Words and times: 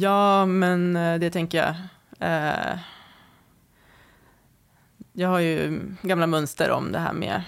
Ja, 0.00 0.46
men 0.46 0.96
eh, 0.96 1.18
det 1.18 1.30
tänker 1.30 1.58
jag. 1.58 1.74
Eh, 2.18 2.78
jag 5.12 5.28
har 5.28 5.38
ju 5.38 5.80
gamla 6.02 6.26
mönster 6.26 6.70
om 6.70 6.92
det 6.92 6.98
här 6.98 7.12
med 7.12 7.42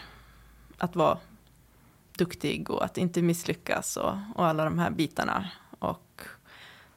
att 0.79 0.97
vara 0.97 1.19
duktig 2.19 2.71
och 2.71 2.85
att 2.85 2.99
inte 2.99 3.23
misslyckas 3.23 3.97
och, 3.97 4.15
och 4.35 4.47
alla 4.47 4.65
de 4.65 4.79
här 4.79 4.91
bitarna. 4.91 5.51
Och 5.79 6.23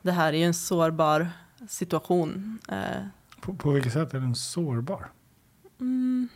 det 0.01 0.11
här 0.11 0.33
är 0.33 0.37
ju 0.37 0.43
en 0.43 0.53
sårbar 0.53 1.29
situation. 1.67 2.59
Eh, 2.69 3.05
På, 3.41 3.53
på 3.55 3.71
vilket 3.71 3.93
sätt 3.93 4.13
är 4.13 4.19
den 4.19 4.35
sårbar? 4.35 5.11
mm. 5.79 6.29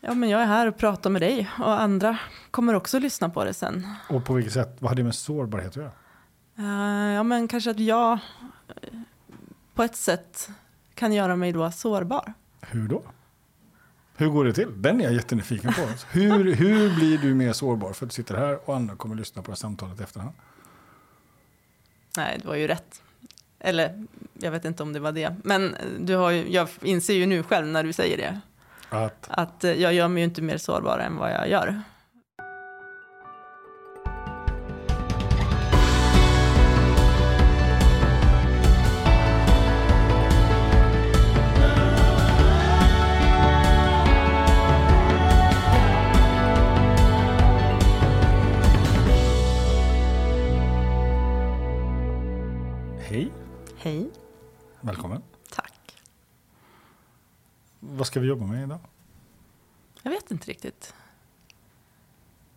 Ja, 0.00 0.14
men 0.14 0.28
jag 0.28 0.42
är 0.42 0.46
här 0.46 0.66
och 0.66 0.76
pratar 0.78 1.10
med 1.10 1.22
dig 1.22 1.50
och 1.58 1.80
andra 1.80 2.18
kommer 2.50 2.74
också 2.74 2.98
lyssna 2.98 3.28
på 3.28 3.44
det 3.44 3.54
sen. 3.54 3.86
Och 4.08 4.24
på 4.24 4.34
vilket 4.34 4.52
sätt? 4.54 4.76
Vad 4.78 4.90
har 4.90 4.96
det 4.96 5.04
med 5.04 5.14
sårbarhet 5.14 5.68
att 5.68 5.76
göra? 5.76 5.90
Eh, 6.58 7.12
ja, 7.14 7.22
men 7.22 7.48
kanske 7.48 7.70
att 7.70 7.80
jag 7.80 8.12
eh, 8.12 8.98
på 9.74 9.82
ett 9.82 9.96
sätt 9.96 10.50
kan 10.94 11.12
göra 11.12 11.36
mig 11.36 11.52
då 11.52 11.70
sårbar. 11.70 12.32
Hur 12.60 12.88
då? 12.88 13.02
Hur 14.16 14.28
går 14.28 14.44
det 14.44 14.52
till? 14.52 14.82
Den 14.82 15.00
är 15.00 15.04
jag 15.04 15.12
jättenyfiken 15.12 15.72
på. 15.72 15.80
Hur, 16.18 16.54
hur 16.54 16.94
blir 16.94 17.18
du 17.18 17.34
mer 17.34 17.52
sårbar 17.52 17.92
för 17.92 18.06
att 18.06 18.10
du 18.10 18.14
sitter 18.14 18.36
här 18.36 18.68
och 18.68 18.76
andra 18.76 18.96
kommer 18.96 19.14
lyssna 19.16 19.42
på 19.42 19.46
det 19.46 19.52
här 19.52 19.56
samtalet 19.56 20.00
i 20.00 20.02
efterhand? 20.02 20.34
Nej, 22.16 22.38
det 22.42 22.48
var 22.48 22.54
ju 22.54 22.66
rätt. 22.66 23.02
Eller, 23.58 24.06
jag 24.32 24.50
vet 24.50 24.64
inte 24.64 24.82
om 24.82 24.92
det 24.92 25.00
var 25.00 25.12
det. 25.12 25.36
Men 25.44 25.76
du 26.00 26.16
har 26.16 26.30
ju, 26.30 26.52
jag 26.52 26.68
inser 26.82 27.14
ju 27.14 27.26
nu 27.26 27.42
själv 27.42 27.66
när 27.66 27.84
du 27.84 27.92
säger 27.92 28.16
det. 28.16 28.40
Att, 28.88 29.26
Att 29.30 29.64
eh, 29.64 29.72
jag 29.72 29.94
gör 29.94 30.08
mig 30.08 30.20
ju 30.20 30.24
inte 30.24 30.42
mer 30.42 30.58
sårbar 30.58 30.98
än 30.98 31.16
vad 31.16 31.30
jag 31.32 31.48
gör. 31.48 31.82
Ska 58.18 58.22
vi 58.22 58.28
jobba 58.28 58.46
med 58.46 58.62
idag? 58.62 58.80
Jag 60.02 60.10
vet 60.10 60.30
inte 60.30 60.50
riktigt. 60.50 60.94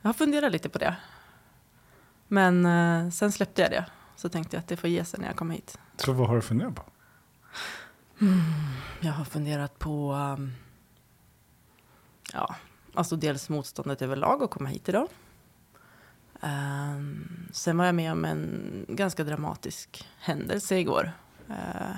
Jag 0.02 0.10
har 0.10 0.14
funderat 0.14 0.52
lite 0.52 0.70
på 0.70 0.78
det. 0.80 0.96
Men 2.28 2.66
eh, 2.66 3.10
sen 3.10 3.32
släppte 3.32 3.62
jag 3.62 3.72
det. 3.72 3.86
Så 4.16 4.30
tänkte 4.30 4.56
jag 4.56 4.62
att 4.62 4.68
det 4.68 4.78
får 4.78 4.90
ge 4.90 5.06
sig 5.06 5.20
när 5.20 5.28
jag 5.28 5.36
kommer 5.36 5.56
hit. 5.56 5.80
Så 5.98 6.14
vad 6.14 6.28
har 6.28 6.36
du 6.36 6.42
funderat 6.42 6.76
på? 6.76 6.84
Jag 9.02 9.12
har 9.12 9.26
funderat 9.26 9.80
på, 9.80 10.14
um, 10.14 10.52
ja, 12.34 12.56
alltså 12.94 13.16
dels 13.16 13.50
motståndet 13.50 14.02
överlag 14.02 14.44
att 14.44 14.52
komma 14.52 14.70
hit 14.70 14.90
idag. 14.90 15.08
Um, 16.42 17.50
sen 17.54 17.78
var 17.78 17.86
jag 17.86 17.96
med 17.96 18.12
om 18.12 18.26
en 18.26 18.86
ganska 18.88 19.24
dramatisk 19.24 20.08
händelse 20.20 20.80
igår. 20.80 21.12
Uh, 21.50 21.98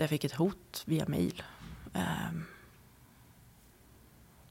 där 0.00 0.04
jag 0.04 0.10
fick 0.10 0.24
ett 0.24 0.32
hot 0.32 0.82
via 0.86 1.08
mail. 1.08 1.42
Um, 1.92 2.46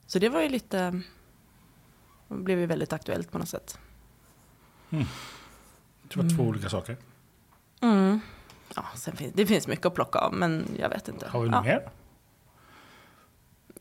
så 0.05 0.19
det 0.19 0.29
var 0.29 0.41
ju 0.41 0.49
lite, 0.49 1.01
det 2.27 2.35
blev 2.35 2.59
ju 2.59 2.65
väldigt 2.65 2.93
aktuellt 2.93 3.31
på 3.31 3.37
något 3.37 3.49
sätt. 3.49 3.79
Det 4.89 6.15
var 6.15 6.37
två 6.37 6.43
olika 6.43 6.69
saker. 6.69 6.97
Mm. 7.81 8.19
Ja, 8.75 8.85
sen 8.95 9.15
finns, 9.15 9.33
det 9.33 9.45
finns 9.45 9.67
mycket 9.67 9.85
att 9.85 9.95
plocka 9.95 10.19
av, 10.19 10.33
men 10.33 10.67
jag 10.79 10.89
vet 10.89 11.07
inte. 11.07 11.29
Har 11.29 11.41
vi 11.41 11.47
ja. 11.47 11.55
något 11.55 11.65
mer? 11.65 11.89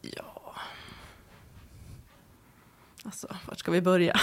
Ja. 0.00 0.54
Alltså, 3.04 3.36
vart 3.46 3.58
ska 3.58 3.70
vi 3.70 3.82
börja? 3.82 4.16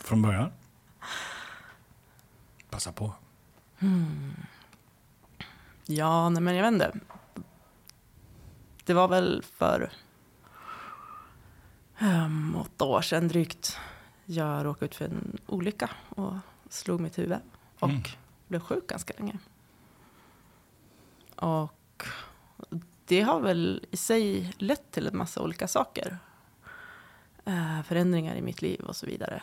Från 0.00 0.22
början? 0.22 0.52
Passa 2.70 2.92
på. 2.92 3.14
Ja, 5.86 6.28
nej 6.28 6.42
men 6.42 6.54
jag 6.56 6.62
vet 6.62 6.72
inte. 6.72 6.92
Det 8.84 8.94
var 8.94 9.08
väl 9.08 9.42
för 9.56 9.90
um, 12.00 12.56
åtta 12.56 12.84
år 12.84 13.00
sedan 13.00 13.28
drygt. 13.28 13.78
Jag 14.24 14.64
råkade 14.64 14.84
ut 14.86 14.94
för 14.94 15.04
en 15.04 15.38
olycka 15.46 15.90
och 16.08 16.34
slog 16.68 17.00
mitt 17.00 17.18
huvud. 17.18 17.38
Och 17.78 17.88
Mm. 17.88 18.02
blev 18.48 18.60
sjuk 18.60 18.86
ganska 18.86 19.14
länge. 19.18 19.38
Och 21.36 22.04
det 23.04 23.20
har 23.22 23.40
väl 23.40 23.84
i 23.90 23.96
sig 23.96 24.52
lett 24.58 24.90
till 24.90 25.06
en 25.06 25.16
massa 25.16 25.42
olika 25.42 25.68
saker. 25.68 26.18
Eh, 27.44 27.82
förändringar 27.82 28.34
i 28.36 28.42
mitt 28.42 28.62
liv 28.62 28.80
och 28.80 28.96
så 28.96 29.06
vidare. 29.06 29.42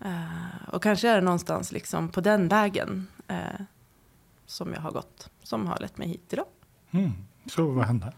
Eh, 0.00 0.68
och 0.72 0.82
kanske 0.82 1.08
är 1.08 1.14
det 1.14 1.20
någonstans 1.20 1.72
liksom 1.72 2.08
på 2.08 2.20
den 2.20 2.48
vägen 2.48 3.06
eh, 3.28 3.60
som 4.50 4.72
jag 4.72 4.80
har 4.80 4.90
gått, 4.90 5.30
som 5.42 5.66
har 5.66 5.78
lett 5.78 5.98
mig 5.98 6.08
hit 6.08 6.32
idag. 6.32 6.46
Mm. 6.90 7.12
Så 7.46 7.70
vad 7.70 7.84
hände? 7.84 8.12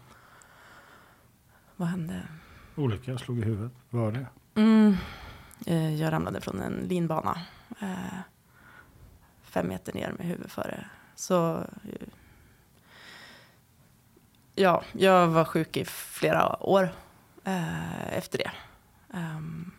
Vad 1.75 1.87
hände? 1.87 2.27
Olycka, 2.75 3.11
jag 3.11 3.19
slog 3.19 3.39
i 3.39 3.41
huvudet. 3.41 3.71
Vad 3.89 4.01
var 4.01 4.11
det? 4.11 4.27
Mm, 4.55 4.95
eh, 5.65 5.95
jag 5.95 6.13
ramlade 6.13 6.41
från 6.41 6.61
en 6.61 6.73
linbana. 6.73 7.41
Eh, 7.79 8.19
fem 9.41 9.67
meter 9.67 9.93
ner 9.93 10.15
med 10.17 10.27
huvudet 10.27 10.51
före. 10.51 10.85
Så 11.15 11.57
eh, 11.57 12.07
ja, 14.55 14.83
jag 14.91 15.27
var 15.27 15.45
sjuk 15.45 15.77
i 15.77 15.85
flera 15.85 16.63
år 16.63 16.89
efter 18.09 18.37
det. 18.37 18.51
Ehm, 19.13 19.71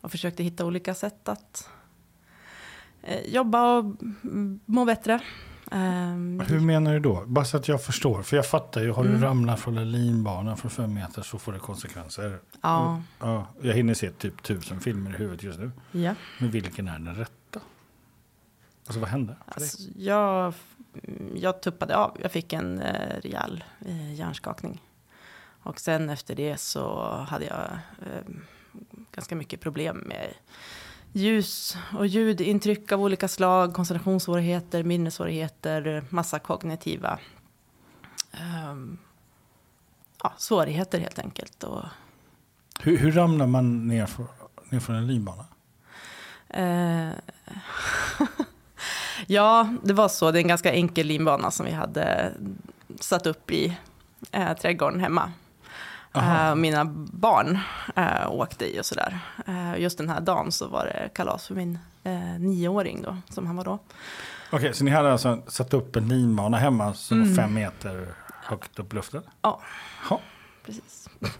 och 0.00 0.10
försökte 0.10 0.42
hitta 0.42 0.66
olika 0.66 0.94
sätt 0.94 1.28
att 1.28 1.70
jobba 3.26 3.78
och 3.78 3.84
må 4.64 4.84
bättre. 4.84 5.20
Ehm, 5.70 6.40
Hur 6.48 6.60
menar 6.60 6.92
du 6.92 7.00
då? 7.00 7.24
Bara 7.26 7.44
så 7.44 7.56
att 7.56 7.68
jag 7.68 7.82
förstår. 7.84 8.22
För 8.22 8.36
jag 8.36 8.46
fattar 8.46 8.80
ju, 8.82 8.90
har 8.90 9.02
du 9.04 9.08
Mm. 9.08 9.22
ramlat 9.22 9.60
från 9.60 9.78
en 9.78 9.92
linbana 9.92 10.56
från 10.56 10.70
fem 10.70 10.94
meter 10.94 11.22
så 11.22 11.38
får 11.38 11.52
det 11.52 11.58
konsekvenser. 11.58 12.38
ja, 12.62 13.02
Ja, 13.20 13.46
jag 13.60 13.74
hinner 13.74 13.94
se 13.94 14.10
typ 14.10 14.42
tusen 14.42 14.80
filmer 14.80 15.10
i 15.10 15.16
huvudet 15.16 15.42
just 15.42 15.58
nu. 15.58 15.70
ja. 15.92 16.14
Men 16.40 16.50
vilken 16.50 16.88
är 16.88 16.98
den 16.98 17.14
rätta? 17.14 17.60
Alltså 18.86 19.00
vad 19.00 19.08
hände? 19.08 19.36
Alltså, 19.46 19.82
jag, 19.96 20.54
jag 21.34 21.62
tuppade 21.62 21.96
av. 21.96 22.16
Jag 22.22 22.32
fick 22.32 22.52
en 22.52 22.80
eh, 22.80 23.20
rejäl 23.22 23.64
eh, 23.86 24.14
hjärnskakning. 24.14 24.82
Och 25.62 25.80
sen 25.80 26.10
efter 26.10 26.34
det 26.34 26.60
så 26.60 27.06
hade 27.28 27.44
jag 27.44 27.70
eh, 28.10 28.34
ganska 29.12 29.36
mycket 29.36 29.60
problem 29.60 29.96
med 29.96 30.34
ljus 31.16 31.76
och 31.98 32.06
ljudintryck 32.06 32.92
av 32.92 33.02
olika 33.02 33.28
slag, 33.28 33.74
koncentrationssvårigheter, 33.74 34.82
minnessvårigheter, 34.82 36.04
massa 36.10 36.38
kognitiva 36.38 37.18
ehm, 38.32 38.98
ja, 40.22 40.32
svårigheter 40.38 40.98
helt 40.98 41.18
enkelt. 41.18 41.64
Och, 41.64 41.84
Hur, 42.80 42.98
hur 42.98 43.12
ramlar 43.12 43.46
man 43.46 43.88
ner, 43.88 44.06
för, 44.06 44.26
ner 44.70 44.80
från 44.80 44.96
en 44.96 45.06
linbana? 45.06 45.44
Eh, 46.48 47.06
ja, 49.26 49.74
det 49.82 49.92
var 49.92 50.08
så. 50.08 50.30
Det 50.30 50.38
är 50.38 50.42
en 50.42 50.48
ganska 50.48 50.72
enkel 50.72 51.06
linbana 51.06 51.50
som 51.50 51.66
vi 51.66 51.72
hade 51.72 52.32
satt 53.00 53.26
upp 53.26 53.50
i 53.50 53.78
eh, 54.32 54.56
trädgården 54.56 55.00
hemma. 55.00 55.32
Eh, 56.14 56.54
mina 56.54 56.84
barn 57.12 57.58
eh, 57.96 58.30
åkte 58.32 58.76
i 58.76 58.80
och 58.80 58.86
sådär. 58.86 59.18
Eh, 59.46 59.80
just 59.80 59.98
den 59.98 60.08
här 60.08 60.20
dagen 60.20 60.52
så 60.52 60.68
var 60.68 60.84
det 60.84 61.08
kalas 61.14 61.46
för 61.46 61.54
min 61.54 61.78
nioåring 62.38 63.02
då, 63.02 63.16
som 63.30 63.46
han 63.46 63.56
var 63.56 63.64
då. 63.64 63.78
Okej, 64.50 64.74
så 64.74 64.84
ni 64.84 64.90
hade 64.90 65.12
alltså 65.12 65.42
satt 65.46 65.74
upp 65.74 65.96
en 65.96 66.08
linbana 66.08 66.56
hemma 66.56 66.94
som 66.94 67.16
Mm. 67.16 67.28
var 67.34 67.42
fem 67.42 67.54
meter 67.54 68.06
högt 68.42 68.78
upp 68.78 68.92
i 68.92 68.96
luften? 68.96 69.22
Ja. 69.42 69.60
Ja. 70.10 70.20
Precis. 70.66 71.08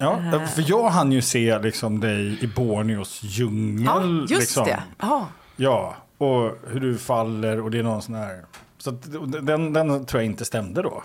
Ja, 0.00 0.40
för 0.54 0.64
jag 0.70 0.88
hann 0.90 1.12
ju 1.12 1.22
se 1.22 1.58
liksom 1.58 2.00
dig 2.00 2.44
i 2.44 2.46
Borneos 2.46 3.20
djungel. 3.22 3.84
Ja, 3.86 4.04
just 4.04 4.30
liksom. 4.30 4.64
det. 4.64 4.82
Ja, 4.98 5.26
Ja, 5.56 5.96
och 6.18 6.58
hur 6.68 6.80
du 6.80 6.98
faller 6.98 7.60
och 7.60 7.70
det 7.70 7.78
är 7.78 7.82
någon 7.82 8.02
sån 8.02 8.14
här... 8.14 8.44
Så 8.78 8.90
den, 9.42 9.72
den 9.72 10.06
tror 10.06 10.22
jag 10.22 10.26
inte 10.30 10.44
stämde 10.44 10.82
då. 10.82 11.02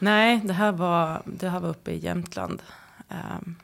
Nej, 0.00 0.40
det 0.44 0.52
här 0.52 0.72
var, 0.72 1.22
det 1.24 1.48
här 1.48 1.60
var 1.60 1.68
uppe 1.68 1.90
i 1.90 1.98
Jämtland. 1.98 2.62
Ehm, 3.08 3.56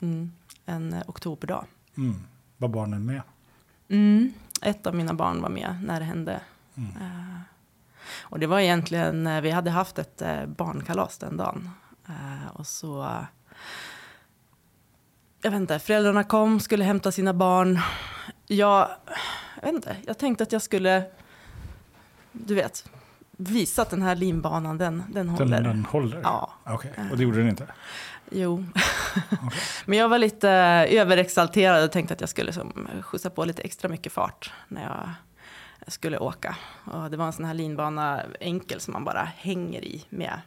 mm, 0.00 0.32
en 0.66 0.92
eh, 0.92 1.02
oktoberdag. 1.06 1.64
Mm. 1.96 2.14
Var 2.58 2.68
barnen 2.68 3.06
med? 3.06 3.22
Mm, 3.88 4.32
ett 4.62 4.86
av 4.86 4.94
mina 4.94 5.14
barn 5.14 5.42
var 5.42 5.48
med 5.48 5.82
när 5.84 6.00
det 6.00 6.06
hände. 6.06 6.40
Eh, 6.76 7.40
och 8.20 8.38
det 8.38 8.46
var 8.46 8.60
egentligen, 8.60 9.26
eh, 9.26 9.40
vi 9.40 9.50
hade 9.50 9.70
haft 9.70 9.98
ett 9.98 10.22
barnkalas 10.46 11.18
den 11.18 11.36
dagen. 11.36 11.70
Eh, 12.08 12.50
och 12.52 12.66
så 12.66 13.16
jag 15.42 15.50
vet 15.50 15.60
inte, 15.60 15.78
föräldrarna 15.78 16.24
kom, 16.24 16.60
skulle 16.60 16.84
hämta 16.84 17.12
sina 17.12 17.34
barn. 17.34 17.80
Jag, 18.46 18.88
jag 19.56 19.62
vet 19.62 19.74
inte, 19.74 19.96
jag 20.06 20.18
tänkte 20.18 20.42
att 20.42 20.52
jag 20.52 20.62
skulle, 20.62 21.04
du 22.32 22.54
vet, 22.54 22.90
visa 23.36 23.82
att 23.82 23.90
den 23.90 24.02
här 24.02 24.16
linbanan, 24.16 24.78
den, 24.78 25.02
den 25.08 25.28
håller. 25.28 25.56
Den, 25.56 25.64
den 25.64 25.84
håller? 25.84 26.20
Ja. 26.22 26.52
Okej, 26.64 26.92
och 27.10 27.16
det 27.16 27.22
gjorde 27.22 27.38
den 27.38 27.48
inte? 27.48 27.66
Jo. 28.30 28.64
Men 29.84 29.98
jag 29.98 30.08
var 30.08 30.18
lite 30.18 30.50
eh, 30.50 31.00
överexalterad 31.00 31.84
och 31.84 31.92
tänkte 31.92 32.14
att 32.14 32.20
jag 32.20 32.30
skulle 32.30 32.52
som, 32.52 32.88
skjutsa 33.02 33.30
på 33.30 33.44
lite 33.44 33.62
extra 33.62 33.88
mycket 33.88 34.12
fart 34.12 34.52
när 34.68 34.82
jag 34.82 35.08
skulle 35.92 36.18
åka. 36.18 36.56
Och 36.84 37.10
det 37.10 37.16
var 37.16 37.26
en 37.26 37.32
sån 37.32 37.44
här 37.44 37.54
linbana, 37.54 38.22
enkel, 38.40 38.80
som 38.80 38.92
man 38.92 39.04
bara 39.04 39.28
hänger 39.36 39.84
i 39.84 40.06
med 40.08 40.40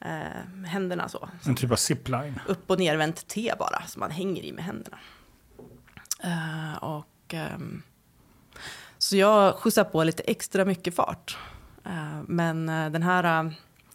eh, 0.00 0.66
händerna 0.66 1.08
så. 1.08 1.28
En 1.46 1.54
typ 1.54 1.70
av 1.72 1.76
zipline? 1.76 2.40
Upp 2.46 2.70
och 2.70 2.78
nervänt 2.78 3.28
T 3.28 3.52
bara, 3.58 3.82
som 3.86 4.00
man 4.00 4.10
hänger 4.10 4.42
i 4.42 4.52
med 4.52 4.64
händerna. 4.64 4.98
Eh, 6.22 6.76
och, 6.82 7.34
ehm, 7.34 7.82
så 8.98 9.16
jag 9.16 9.54
skjutsade 9.54 9.90
på 9.90 10.04
lite 10.04 10.22
extra 10.22 10.64
mycket 10.64 10.94
fart. 10.94 11.38
Eh, 11.88 12.22
men 12.26 12.68
eh, 12.68 12.90
den 12.90 13.02
här 13.02 13.44
eh, 13.44 13.50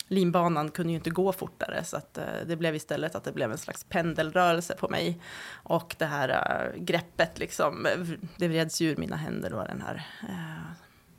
linbanan 0.07 0.71
kunde 0.71 0.91
ju 0.91 0.97
inte 0.97 1.09
gå 1.09 1.33
fortare 1.33 1.83
så 1.83 1.97
att, 1.97 2.13
det 2.47 2.55
blev 2.55 2.75
istället 2.75 3.15
att 3.15 3.23
det 3.23 3.31
blev 3.31 3.51
en 3.51 3.57
slags 3.57 3.83
pendelrörelse 3.83 4.75
på 4.75 4.87
mig. 4.89 5.21
Och 5.51 5.95
det 5.99 6.05
här 6.05 6.71
greppet 6.77 7.39
liksom, 7.39 7.87
det 8.37 8.47
vreds 8.47 8.81
ur 8.81 8.95
mina 8.97 9.15
händer 9.15 9.49
då 9.49 9.63
den 9.63 9.81
här. 9.81 10.07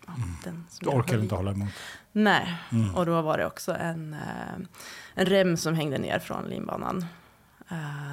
ja, 0.06 0.12
den 0.44 0.66
som 0.70 0.84
Du 0.84 0.96
orkade 0.96 1.22
inte 1.22 1.34
hålla 1.34 1.50
emot? 1.50 1.68
Nej, 2.12 2.54
Mm. 2.72 2.94
och 2.94 3.06
då 3.06 3.22
var 3.22 3.38
det 3.38 3.46
också 3.46 3.74
en, 3.74 4.16
en 5.14 5.26
rem 5.26 5.56
som 5.56 5.74
hängde 5.74 5.98
ner 5.98 6.18
från 6.18 6.44
linbanan. 6.44 7.06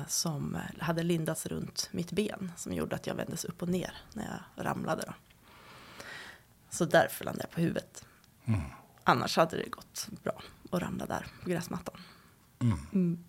Som 0.08 0.58
hade 0.80 1.04
lindats 1.04 1.46
runt 1.46 1.90
mitt 1.92 2.12
ben. 2.12 2.52
Som 2.58 2.74
gjorde 2.74 2.96
att 2.96 3.08
jag 3.08 3.16
vändes 3.16 3.46
upp 3.46 3.62
och 3.62 3.70
ner 3.70 3.94
när 4.14 4.24
jag 4.56 4.66
ramlade. 4.66 5.04
Då. 5.08 5.14
Så 6.70 6.86
därför 6.86 7.26
landade 7.26 7.44
jag 7.44 7.56
på 7.56 7.62
huvudet. 7.62 8.06
Mm. 8.46 8.62
Annars 9.04 9.38
hade 9.38 9.58
det 9.58 9.70
gått 9.70 10.10
bra 10.24 10.42
att 10.72 10.82
ramla 10.82 11.06
där 11.06 11.26
på 11.44 11.50
gräsmattan. 11.50 11.96
Mm. 12.60 12.78
Mm. 12.94 13.24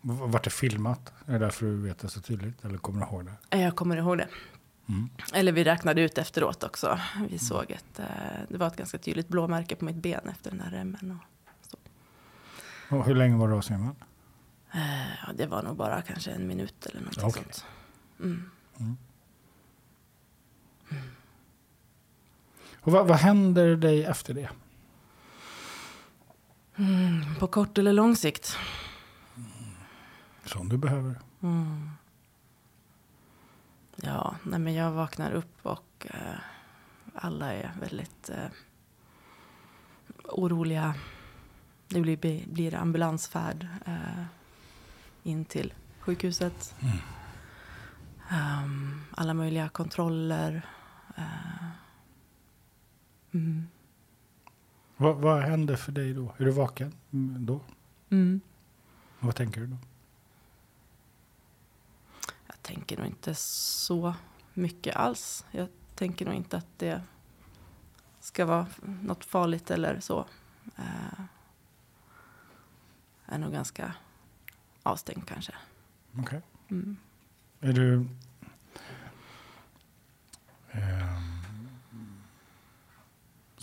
Vart 0.00 0.44
det 0.44 0.50
filmat? 0.50 1.12
Är 1.26 1.32
det 1.32 1.38
därför 1.38 1.66
du 1.66 1.76
vet 1.76 1.98
det 1.98 2.08
så 2.08 2.20
tydligt? 2.20 2.64
Eller 2.64 2.78
kommer 2.78 3.00
du 3.00 3.06
ihåg 3.06 3.26
det? 3.50 3.58
Jag 3.58 3.76
kommer 3.76 3.96
ihåg 3.96 4.18
det. 4.18 4.28
Mm. 4.88 5.08
Eller 5.32 5.52
vi 5.52 5.64
räknade 5.64 6.00
ut 6.02 6.18
efteråt 6.18 6.64
också. 6.64 7.00
Vi 7.30 7.38
såg 7.38 7.70
ett, 7.70 7.98
eh, 7.98 8.06
det 8.48 8.58
var 8.58 8.66
ett 8.66 8.76
ganska 8.76 8.98
tydligt 8.98 9.28
blåmärke 9.28 9.76
på 9.76 9.84
mitt 9.84 9.96
ben 9.96 10.28
efter 10.28 10.50
den 10.50 10.60
här 10.60 10.70
remmen. 10.70 11.18
Och, 12.90 12.98
Och 12.98 13.04
hur 13.04 13.14
länge 13.14 13.36
var 13.36 13.48
du 13.48 13.54
avsvimmad? 13.54 13.96
eh, 14.74 15.08
ja, 15.26 15.32
det 15.36 15.46
var 15.46 15.62
nog 15.62 15.76
bara 15.76 16.02
kanske 16.02 16.30
en 16.30 16.46
minut 16.46 16.86
eller 16.86 17.00
något 17.00 17.18
Okej. 17.18 17.32
sånt. 17.32 17.64
Mm. 18.20 18.50
Och 22.84 22.92
vad, 22.92 23.06
vad 23.06 23.18
händer 23.18 23.76
dig 23.76 24.04
efter 24.04 24.34
det? 24.34 24.48
Mm, 26.76 27.34
på 27.40 27.46
kort 27.46 27.78
eller 27.78 27.92
lång 27.92 28.16
sikt? 28.16 28.56
Som 30.44 30.68
du 30.68 30.76
behöver. 30.76 31.14
Mm. 31.42 31.90
Ja, 33.96 34.34
nej 34.42 34.58
men 34.58 34.74
jag 34.74 34.90
vaknar 34.92 35.32
upp 35.32 35.58
och 35.66 36.06
eh, 36.10 36.38
alla 37.14 37.52
är 37.52 37.72
väldigt 37.80 38.30
eh, 38.30 38.46
oroliga. 40.24 40.94
Det 41.88 42.00
blir, 42.00 42.46
blir 42.46 42.74
ambulansfärd 42.74 43.66
eh, 43.86 44.24
in 45.22 45.44
till 45.44 45.74
sjukhuset. 46.00 46.74
Mm. 46.80 46.96
Ehm, 48.30 49.04
alla 49.10 49.34
möjliga 49.34 49.68
kontroller. 49.68 50.66
eh, 51.16 51.83
mm. 53.34 53.66
Vad, 54.96 55.16
vad 55.16 55.42
händer 55.42 55.76
för 55.76 55.92
dig 55.92 56.14
då? 56.14 56.34
Är 56.38 56.44
du 56.44 56.50
vaken 56.50 56.92
då? 57.38 57.60
Mm. 58.10 58.40
Vad 59.20 59.34
tänker 59.34 59.60
du 59.60 59.66
då? 59.66 59.76
Jag 62.46 62.62
tänker 62.62 62.96
nog 62.96 63.06
inte 63.06 63.34
så 63.34 64.14
mycket 64.54 64.96
alls. 64.96 65.46
Jag 65.50 65.68
tänker 65.94 66.26
nog 66.26 66.34
inte 66.34 66.56
att 66.56 66.78
det 66.78 67.02
ska 68.20 68.46
vara 68.46 68.66
något 69.02 69.24
farligt 69.24 69.70
eller 69.70 70.00
så. 70.00 70.26
Eh, 70.76 71.24
är 73.26 73.38
nog 73.38 73.52
ganska 73.52 73.94
avstängd 74.82 75.26
kanske. 75.26 75.52
Okej. 76.18 76.42
Mm. 76.68 76.96
Är 77.60 77.72
du... 77.72 78.06
Ehm, 80.70 81.33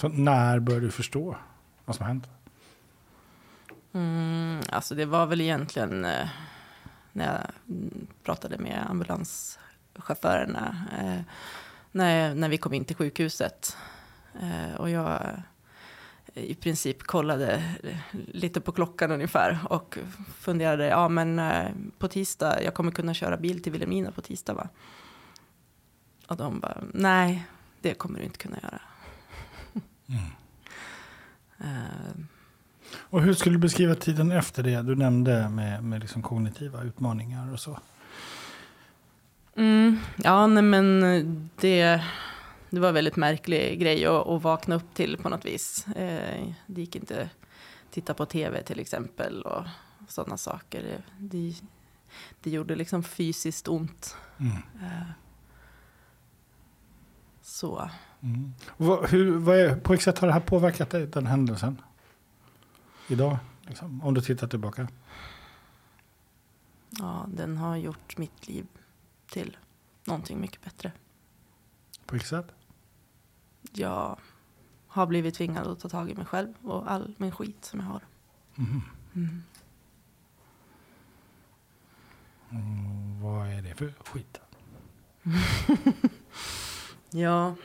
så 0.01 0.07
när 0.07 0.59
började 0.59 0.85
du 0.85 0.91
förstå 0.91 1.37
vad 1.85 1.95
som 1.95 2.05
hänt? 2.05 2.27
Mm, 3.93 4.61
alltså 4.69 4.95
det 4.95 5.05
var 5.05 5.25
väl 5.25 5.41
egentligen 5.41 6.05
eh, 6.05 6.29
när 7.11 7.25
jag 7.25 7.41
pratade 8.23 8.57
med 8.57 8.85
ambulanschaufförerna. 8.89 10.85
Eh, 11.01 11.21
när, 11.91 12.35
när 12.35 12.49
vi 12.49 12.57
kom 12.57 12.73
in 12.73 12.85
till 12.85 12.95
sjukhuset. 12.95 13.77
Eh, 14.41 14.75
och 14.79 14.89
jag 14.89 15.21
eh, 16.33 16.43
i 16.43 16.55
princip 16.55 17.03
kollade 17.03 17.75
lite 18.11 18.61
på 18.61 18.71
klockan 18.71 19.11
ungefär. 19.11 19.59
Och 19.69 19.97
funderade, 20.37 20.87
ja 20.87 21.09
men 21.09 21.39
eh, 21.39 21.71
på 21.97 22.07
tisdag, 22.07 22.63
jag 22.63 22.73
kommer 22.73 22.91
kunna 22.91 23.13
köra 23.13 23.37
bil 23.37 23.63
till 23.63 23.71
Vilhelmina 23.71 24.11
på 24.11 24.21
tisdag 24.21 24.53
va? 24.53 24.69
Och 26.27 26.37
de 26.37 26.59
bara, 26.59 26.83
nej 26.93 27.47
det 27.81 27.93
kommer 27.93 28.19
du 28.19 28.25
inte 28.25 28.37
kunna 28.37 28.57
göra. 28.63 28.81
Eh, 31.59 32.15
Och 33.09 33.21
hur 33.21 33.33
skulle 33.33 33.55
du 33.55 33.59
beskriva 33.59 33.95
tiden 33.95 34.31
efter 34.31 34.63
det 34.63 34.81
du 34.81 34.95
nämnde 34.95 35.49
med, 35.49 35.83
med 35.83 35.99
liksom 36.01 36.21
kognitiva 36.21 36.83
utmaningar 36.83 37.53
och 37.53 37.59
så? 37.59 37.79
Mm, 39.55 39.99
ja, 40.23 40.47
nej 40.47 40.63
men 40.63 41.01
det, 41.55 42.03
det 42.69 42.79
var 42.79 42.87
en 42.87 42.93
väldigt 42.93 43.15
märklig 43.15 43.79
grej 43.79 44.05
att, 44.05 44.27
att 44.27 44.41
vakna 44.41 44.75
upp 44.75 44.93
till 44.93 45.17
på 45.17 45.29
något 45.29 45.45
vis. 45.45 45.87
Eh, 45.87 46.47
det 46.67 46.81
gick 46.81 46.95
inte 46.95 47.21
att 47.21 47.93
titta 47.93 48.13
på 48.13 48.25
tv 48.25 48.63
till 48.63 48.79
exempel 48.79 49.41
och 49.41 49.63
sådana 50.07 50.37
saker. 50.37 50.83
Det, 50.83 51.01
det, 51.37 51.55
det 52.41 52.49
gjorde 52.49 52.75
liksom 52.75 53.03
fysiskt 53.03 53.67
ont. 53.67 54.15
Mm. 54.39 54.57
Eh, 54.83 55.11
så. 57.41 57.89
Mm. 58.21 58.53
Vad, 58.77 59.09
hur, 59.09 59.37
vad 59.37 59.59
är, 59.59 59.75
på 59.75 59.91
vilket 59.93 60.03
sätt 60.03 60.19
har 60.19 60.27
det 60.27 60.33
här 60.33 60.39
påverkat 60.39 60.89
dig, 60.89 61.07
den 61.07 61.25
händelsen? 61.27 61.81
Idag, 63.07 63.37
liksom, 63.61 64.01
om 64.03 64.13
du 64.13 64.21
tittar 64.21 64.47
tillbaka. 64.47 64.87
Ja, 66.89 67.25
den 67.27 67.57
har 67.57 67.75
gjort 67.75 68.17
mitt 68.17 68.47
liv 68.47 68.67
till 69.29 69.57
någonting 70.05 70.41
mycket 70.41 70.63
bättre. 70.63 70.91
På 72.05 72.15
vilket 72.15 72.29
sätt? 72.29 72.47
Jag 73.73 74.17
har 74.87 75.05
blivit 75.07 75.35
tvingad 75.35 75.67
att 75.67 75.79
ta 75.79 75.89
tag 75.89 76.09
i 76.09 76.15
mig 76.15 76.25
själv 76.25 76.53
och 76.61 76.91
all 76.91 77.15
min 77.17 77.31
skit 77.31 77.65
som 77.65 77.79
jag 77.79 77.87
har. 77.87 78.01
Mhm. 78.55 78.81
Mm. 79.15 79.43
Mm, 82.49 83.21
vad 83.21 83.47
är 83.47 83.61
det 83.61 83.75
för 83.75 83.93
skit? 84.05 84.41
Ja. 87.13 87.55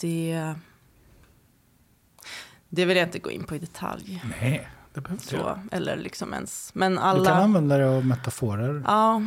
Det... 0.00 0.54
Det 2.68 2.84
vill 2.84 2.96
jag 2.96 3.06
inte 3.06 3.18
gå 3.18 3.30
in 3.30 3.44
på 3.44 3.56
i 3.56 3.58
detalj. 3.58 4.22
Nej, 4.40 4.68
det 4.94 5.00
behöver 5.00 5.22
inte 5.22 5.36
jag. 5.36 5.60
Eller 5.70 5.96
liksom 5.96 6.34
ens. 6.34 6.74
Men 6.74 6.92
Du 6.92 6.98
kan 6.98 7.06
alla... 7.06 7.34
använda 7.34 7.76
dig 7.76 7.86
av 7.86 8.06
metaforer. 8.06 8.82
Ja, 8.86 9.22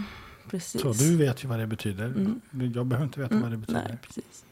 precis. 0.49 0.81
Så 0.81 0.93
du 0.93 1.17
vet 1.17 1.43
ju 1.43 1.47
vad 1.47 1.59
det 1.59 1.67
betyder. 1.67 2.05
Mm. 2.05 2.41
Jag 2.75 2.85
behöver 2.85 3.05
inte 3.05 3.19
veta 3.19 3.35
vad 3.35 3.51
det 3.51 3.57
betyder. 3.57 3.83
Nej, 3.87 3.97
precis. 4.01 4.45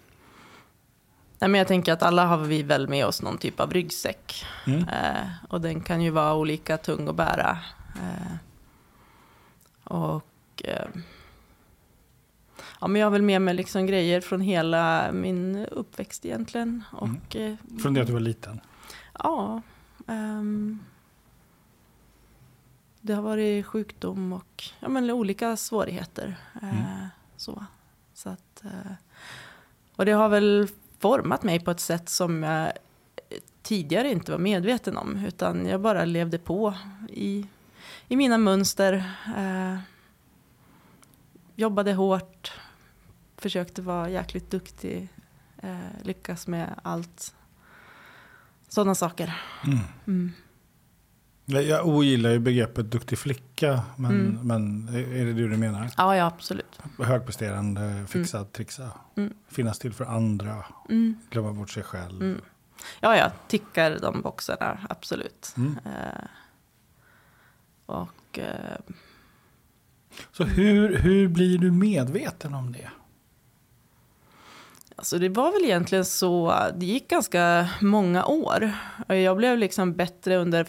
Nej, 1.40 1.50
men 1.50 1.58
jag 1.58 1.68
tänker 1.68 1.94
att 1.94 2.04
alla 2.04 2.26
har 2.26 2.38
vi 2.38 2.64
väl 2.64 2.88
med 2.88 3.06
oss 3.06 3.22
någon 3.22 3.38
typ 3.38 3.60
av 3.60 3.74
ryggsäck. 3.74 4.46
Mm. 4.66 4.80
Eh, 4.80 5.28
och 5.50 5.62
den 5.62 5.82
kan 5.82 6.02
ju 6.02 6.10
vara 6.10 6.34
olika 6.34 6.78
tung 6.78 7.08
att 7.08 7.16
bära. 7.16 7.58
Eh, 7.96 8.36
och 9.84 10.26
eh, 10.64 10.88
ja, 12.82 12.88
men 12.88 13.00
jag 13.00 13.06
har 13.06 13.12
väl 13.12 13.22
med 13.22 13.42
mig 13.42 13.54
liksom 13.54 13.86
grejer 13.86 14.22
från 14.22 14.42
hela 14.42 15.12
min 15.12 15.66
uppväxt 15.72 16.26
egentligen. 16.26 16.84
Och, 16.92 17.36
eh, 17.36 17.56
Från 17.82 17.94
det 17.94 18.02
att 18.02 18.08
du 18.08 18.14
var 18.14 18.20
liten. 18.20 18.60
Ja. 19.20 19.62
ehm, 20.08 20.80
det 23.02 23.14
har 23.14 23.22
varit 23.22 23.66
sjukdom 23.66 24.34
och 24.34 24.64
ja, 24.80 24.90
men 24.90 25.12
olika 25.12 25.58
svårigheter. 25.58 26.36
eh, 26.62 26.70
Mm. 26.70 27.08
så. 27.38 27.66
Så 28.14 28.30
att, 28.30 28.64
eh, 28.66 28.92
och 29.96 30.06
det 30.06 30.12
har 30.12 30.30
väl 30.30 30.68
format 31.00 31.44
mig 31.44 31.60
på 31.60 31.72
ett 31.72 31.80
sätt 31.80 32.10
som 32.10 32.44
jag 32.44 32.72
tidigare 33.62 34.12
inte 34.12 34.32
var 34.32 34.40
medveten 34.40 34.98
om. 34.98 35.26
Utan 35.26 35.66
jag 35.66 35.82
bara 35.82 36.06
levde 36.06 36.38
på 36.38 36.74
i, 37.10 37.48
i 38.08 38.16
mina 38.16 38.38
mönster. 38.38 38.94
Eh, 39.38 39.78
jobbade 41.56 41.94
hårt. 41.94 42.52
Försökte 43.42 43.82
vara 43.82 44.10
jäkligt 44.10 44.52
duktig. 44.52 45.08
Eh, 45.58 45.78
lyckas 46.04 46.48
med 46.48 46.76
allt. 46.84 47.36
Sådana 48.68 48.96
saker. 48.96 49.42
Mm. 49.66 49.80
Mm. 50.08 50.32
Jag, 51.46 51.64
jag 51.64 51.88
ogillar 51.88 52.30
ju 52.30 52.40
begreppet 52.40 52.92
duktig 52.92 53.18
flicka, 53.18 53.82
men, 53.98 54.12
Mm. 54.12 54.48
men 54.48 54.88
är 54.96 55.26
det 55.26 55.34
det 55.34 55.48
du 55.48 55.58
menar? 55.58 55.92
Ja, 55.98 56.16
ja, 56.16 56.26
absolut. 56.26 56.80
Högpresterande, 57.00 58.06
fixa, 58.08 58.46
trixa, 58.46 58.92
Mm. 59.18 59.34
finnas 59.48 59.80
till 59.80 59.94
för 59.94 60.06
andra, 60.06 60.66
Mm. 60.90 61.16
glömma 61.30 61.54
bort 61.54 61.70
sig 61.70 61.84
själv. 61.84 62.22
Mm. 62.22 62.42
Ja, 63.00 63.18
ja, 63.18 63.32
tickar 63.48 64.00
de 64.02 64.22
boxarna, 64.22 64.80
absolut. 64.90 65.54
Mm. 65.58 65.78
Eh, 65.86 66.24
och 67.86 68.40
eh, 68.40 68.78
Så 70.32 70.44
hur, 70.44 70.98
hur 70.98 71.28
blir 71.28 71.58
du 71.58 71.72
medveten 71.72 72.54
om 72.54 72.72
det? 72.72 72.90
Alltså 75.02 75.20
det 75.20 75.30
var 75.30 75.52
väl 75.52 75.66
egentligen 75.66 76.06
så, 76.06 76.56
det 76.76 76.86
gick 76.86 77.08
ganska 77.08 77.70
många 77.82 78.26
år. 78.26 78.72
Och 79.08 79.16
jag 79.16 79.38
blev 79.38 79.58
liksom 79.58 79.94
bättre 79.94 80.38
under, 80.38 80.68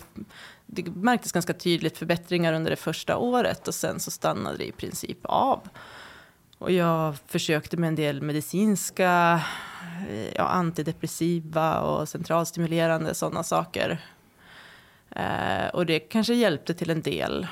det 0.66 0.86
märktes 0.86 1.32
ganska 1.32 1.52
tydligt 1.52 1.98
förbättringar 1.98 2.52
under 2.52 2.70
det 2.70 2.76
första 2.76 3.16
året 3.16 3.68
och 3.68 3.74
sen 3.74 4.00
så 4.00 4.10
stannade 4.10 4.56
det 4.56 4.64
i 4.64 4.72
princip 4.72 5.18
av. 5.22 5.68
Och 6.58 6.72
jag 6.72 7.16
försökte 7.26 7.76
med 7.76 7.88
en 7.88 7.94
del 7.94 8.22
medicinska, 8.22 9.40
eh, 10.10 10.34
ja, 10.34 10.44
antidepressiva 10.44 11.80
och 11.80 12.08
centralstimulerande 12.08 13.14
sådana 13.14 13.42
saker. 13.42 14.04
Eh, 15.10 15.68
och 15.72 15.86
det 15.86 16.00
kanske 16.00 16.34
hjälpte 16.34 16.74
till 16.74 16.90
en 16.90 17.02
del. 17.02 17.46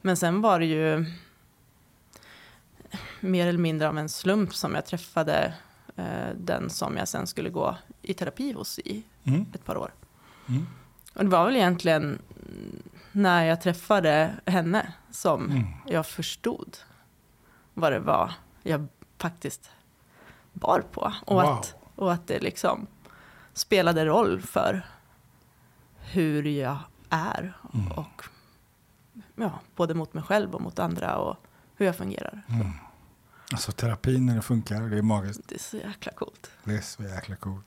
Men 0.00 0.16
sen 0.16 0.40
var 0.40 0.60
det 0.60 0.66
ju 0.66 1.04
mer 3.20 3.46
eller 3.46 3.58
mindre 3.58 3.88
av 3.88 3.98
en 3.98 4.08
slump 4.08 4.54
som 4.54 4.74
jag 4.74 4.86
träffade 4.86 5.54
eh, 5.96 6.28
den 6.36 6.70
som 6.70 6.96
jag 6.96 7.08
sen 7.08 7.26
skulle 7.26 7.50
gå 7.50 7.76
i 8.02 8.14
terapi 8.14 8.52
hos 8.52 8.78
i 8.78 9.02
Mm. 9.24 9.46
ett 9.54 9.64
par 9.64 9.76
år. 9.76 9.94
Mm. 10.48 10.66
Och 11.14 11.24
det 11.24 11.30
var 11.30 11.44
väl 11.44 11.56
egentligen 11.56 12.18
när 13.12 13.44
jag 13.44 13.60
träffade 13.60 14.34
henne 14.46 14.92
som 15.10 15.50
Mm. 15.50 15.64
jag 15.86 16.06
förstod 16.06 16.76
vad 17.74 17.92
det 17.92 17.98
var 17.98 18.32
jag 18.62 18.86
faktiskt 19.18 19.70
bar 20.52 20.80
på. 20.92 21.12
Och, 21.26 21.34
Wow. 21.42 21.44
att, 21.52 21.74
och 21.94 22.12
att 22.12 22.26
det 22.26 22.38
liksom 22.38 22.86
spelade 23.52 24.04
roll 24.06 24.40
för 24.42 24.86
hur 25.98 26.42
jag 26.42 26.78
är. 27.10 27.52
Mm. 27.74 27.92
Och 27.92 28.24
ja, 29.36 29.50
både 29.76 29.94
mot 29.94 30.14
mig 30.14 30.22
själv 30.22 30.54
och 30.54 30.60
mot 30.60 30.78
andra 30.78 31.16
och 31.18 31.36
hur 31.76 31.86
jag 31.86 31.96
fungerar. 31.96 32.42
Mm. 32.48 32.70
Alltså 33.52 33.72
terapin 33.72 34.26
när 34.26 34.36
det 34.36 34.42
funkar, 34.42 34.80
det 34.80 34.98
är 34.98 35.02
magiskt. 35.02 35.40
Det 35.48 35.54
är 35.54 35.58
så 35.58 35.76
jäkla 35.76 36.12
coolt. 36.12 36.50
Det 36.64 36.74
är 36.74 36.80
så 36.80 37.02
jäkla 37.02 37.36
coolt. 37.36 37.66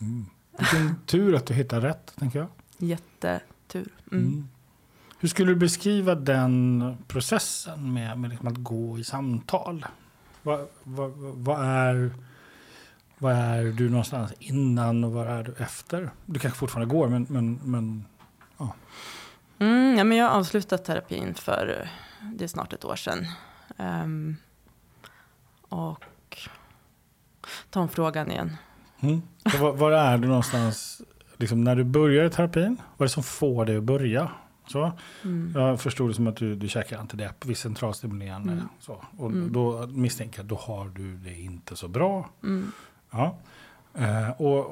Mm. 0.00 0.26
Vilken 0.58 0.96
tur 1.06 1.34
att 1.34 1.46
du 1.46 1.54
hittar 1.54 1.80
rätt, 1.80 2.12
tänker 2.18 2.38
jag. 2.38 2.48
Jättetur. 2.78 3.88
Mm. 4.12 4.24
Mm. 4.24 4.48
Hur 5.18 5.28
skulle 5.28 5.52
du 5.52 5.56
beskriva 5.56 6.14
den 6.14 6.96
processen 7.08 7.92
med, 7.92 8.18
med 8.18 8.30
liksom 8.30 8.48
att 8.48 8.56
gå 8.56 8.98
i 8.98 9.04
samtal? 9.04 9.86
Vad, 10.42 10.68
vad, 10.82 11.10
vad, 11.16 11.64
är, 11.64 12.14
vad 13.18 13.32
är 13.32 13.64
du 13.64 13.90
någonstans 13.90 14.32
innan 14.38 15.04
och 15.04 15.12
vad 15.12 15.26
är 15.26 15.42
du 15.42 15.54
efter? 15.58 16.10
Du 16.26 16.40
kanske 16.40 16.58
fortfarande 16.58 16.94
går, 16.94 17.08
men, 17.08 17.26
men, 17.28 17.60
men 17.64 18.04
Mm, 19.60 19.98
ja, 19.98 20.04
men 20.04 20.18
jag 20.18 20.28
har 20.28 20.38
avslutat 20.38 20.84
terapin 20.84 21.34
för 21.34 21.80
eh, 21.80 21.88
det 22.32 22.44
är 22.44 22.48
snart 22.48 22.72
ett 22.72 22.84
år 22.84 22.96
sedan. 22.96 23.26
Ehm, 23.76 24.36
och 25.70 26.04
ta 27.70 27.80
om 27.80 27.88
frågan 27.88 28.30
igen. 28.30 28.56
mm. 29.00 29.22
Var, 29.60 29.72
var 29.72 29.92
är 29.92 30.18
du 30.18 30.28
någonstans 30.28 31.02
liksom, 31.36 31.64
när 31.64 31.76
du 31.76 31.84
börjar 31.84 32.24
i 32.24 32.30
terapin? 32.30 32.76
Vad 32.96 33.04
är 33.06 33.08
det 33.08 33.12
som 33.14 33.22
får 33.22 33.64
dig 33.64 33.76
att 33.76 33.82
börja? 33.82 34.30
Så, 34.66 34.92
Mm. 35.24 35.52
jag 35.56 35.80
förstod 35.80 36.10
det 36.10 36.14
som 36.14 36.26
att 36.26 36.36
du, 36.36 36.54
du 36.54 36.68
käkar 36.68 36.98
antidepp, 36.98 37.44
viss 37.46 37.58
centralstimulerande. 37.60 38.52
Mm. 38.52 38.68
Så. 38.80 39.04
Och 39.18 39.26
Mm. 39.30 39.52
då 39.52 39.86
misstänker 39.86 40.38
jag 40.38 40.46
då 40.46 40.56
har 40.56 40.88
du 40.88 41.16
det 41.16 41.34
inte 41.40 41.76
så 41.76 41.88
bra. 41.88 42.28
Mm. 42.42 42.72
Ja. 43.10 43.36
Eh, 43.94 44.30
och, 44.30 44.66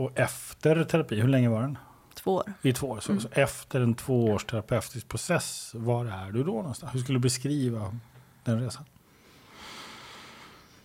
och 0.00 0.18
efter 0.18 0.84
terapi, 0.84 1.20
hur 1.20 1.28
länge 1.28 1.48
var 1.48 1.60
den? 1.62 1.78
Två 2.14 2.34
år. 2.34 2.52
I 2.62 2.72
två 2.72 2.86
år. 2.90 3.00
Så, 3.00 3.12
Mm. 3.12 3.22
så 3.22 3.28
efter 3.32 3.80
en 3.80 3.94
två 3.94 4.24
års 4.26 4.44
terapeutisk 4.44 5.08
process, 5.08 5.70
var 5.74 6.04
är 6.06 6.32
du 6.32 6.44
då 6.44 6.52
någonstans? 6.52 6.94
Hur 6.94 7.00
skulle 7.00 7.18
du 7.18 7.22
beskriva 7.22 7.94
den 8.44 8.60
resan? 8.60 8.84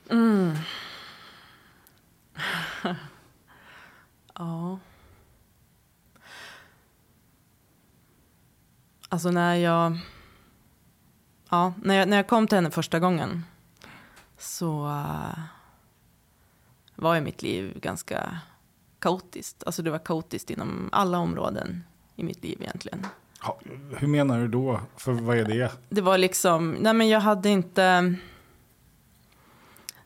Mm. 0.10 0.56
ja. 4.34 4.80
Alltså 9.10 9.32
när 9.32 9.56
jag, 9.56 9.98
ja, 11.50 11.74
när 11.84 11.96
jag... 11.96 12.08
När 12.08 12.18
jag 12.18 12.28
kom 12.28 12.48
till 12.48 12.56
henne 12.56 12.72
första 12.72 13.00
gången 13.00 13.44
så 14.38 14.88
eh, 14.88 15.40
var 16.96 17.16
ju 17.16 17.22
mitt 17.22 17.42
liv 17.42 17.80
ganska 17.80 18.40
kaotiskt. 19.00 19.64
Alltså 19.64 19.82
det 19.82 19.92
var 19.92 20.00
kaotiskt 20.00 20.50
inom 20.50 20.90
alla 20.92 21.18
områden 21.18 21.84
i 22.16 22.24
mitt 22.24 22.44
liv 22.44 22.58
egentligen. 22.62 23.08
Ja, 23.42 23.60
hur 23.98 24.08
menar 24.08 24.40
du 24.40 24.48
då? 24.48 24.82
För 24.98 25.12
vad 25.12 25.38
är 25.38 25.46
det? 25.46 25.72
Det 25.90 26.02
var 26.02 26.18
liksom, 26.18 26.72
nej 26.72 26.94
men 26.94 27.10
jag 27.10 27.20
hade 27.20 27.50
inte... 27.50 28.16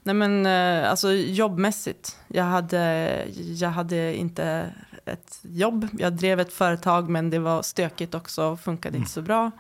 Nej 0.04 0.16
men 0.16 0.46
eh, 0.46 0.90
alltså 0.90 1.12
jobbmässigt. 1.14 2.20
Jag 2.28 2.44
hade, 2.44 3.26
jag 3.36 3.70
hade 3.70 4.16
inte 4.16 4.74
ett 5.06 5.40
jobb. 5.42 5.88
Jag 6.00 6.14
drev 6.14 6.40
ett 6.40 6.54
företag 6.54 7.10
men 7.10 7.30
det 7.30 7.40
var 7.40 7.62
stökigt 7.62 8.16
också, 8.16 8.58
funkade 8.58 8.98
inte 8.98 9.10
så 9.12 9.22
bra. 9.22 9.52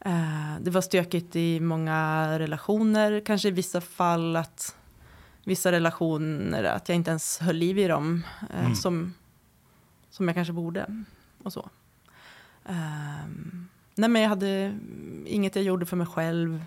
Eh, 0.00 0.54
Det 0.60 0.70
var 0.70 0.80
stökigt 0.80 1.36
i 1.36 1.60
många 1.60 2.26
relationer, 2.38 3.20
kanske 3.26 3.48
i 3.48 3.50
vissa 3.50 3.80
fall 3.80 4.36
att 4.36 4.74
vissa 5.44 5.72
relationer, 5.72 6.64
att 6.64 6.88
jag 6.88 6.96
inte 6.96 7.10
ens 7.10 7.38
höll 7.38 7.56
liv 7.56 7.78
i 7.78 7.86
dem 7.88 8.24
eh, 8.50 8.60
Mm. 8.60 8.74
som, 8.74 9.14
som 10.10 10.28
jag 10.28 10.34
kanske 10.34 10.52
borde. 10.52 11.04
Och 11.42 11.52
så. 11.52 11.68
Ehm, 12.66 13.68
nej 13.94 14.08
men 14.10 14.22
jag 14.22 14.28
hade 14.28 14.78
inget 15.26 15.56
jag 15.56 15.64
gjorde 15.64 15.86
för 15.86 15.96
mig 15.96 16.06
själv. 16.06 16.64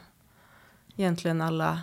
Egentligen 0.96 1.42
alla 1.42 1.82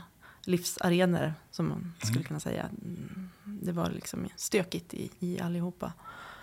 livsarenor 0.48 1.34
som 1.50 1.68
man 1.68 1.92
skulle 1.98 2.12
Mm. 2.18 2.24
kunna 2.24 2.40
säga. 2.40 2.62
Mm, 2.62 3.28
Det 3.44 3.72
var 3.72 3.90
liksom 3.90 4.28
stökigt 4.36 4.94
i, 4.94 5.10
i 5.18 5.40
allihopa. 5.40 5.92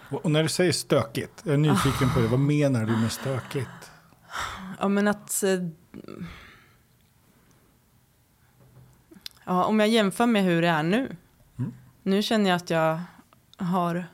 Och 0.10 0.26
och 0.26 0.32
när 0.32 0.44
du 0.44 0.50
säger 0.50 0.72
stökigt, 0.72 1.42
jag 1.44 1.54
är 1.54 1.58
nyfiken 1.58 2.10
på 2.14 2.20
det. 2.20 2.28
Vad 2.28 2.40
menar 2.40 2.86
du 2.86 2.98
med 2.98 3.12
stökigt? 3.12 3.92
Ja 4.80 4.88
men 4.88 5.08
att... 5.08 5.44
eh, 5.44 5.60
Ja, 9.46 9.66
om 9.66 9.80
jag 9.80 9.90
jämför 9.90 10.26
med 10.26 10.44
hur 10.44 10.62
det 10.62 10.68
är 10.68 10.84
nu. 10.84 11.16
Mm. 11.58 11.74
Nu 12.04 12.22
känner 12.24 12.50
jag 12.50 12.58
att 12.58 12.70
jag 12.70 13.00
har... 13.58 14.06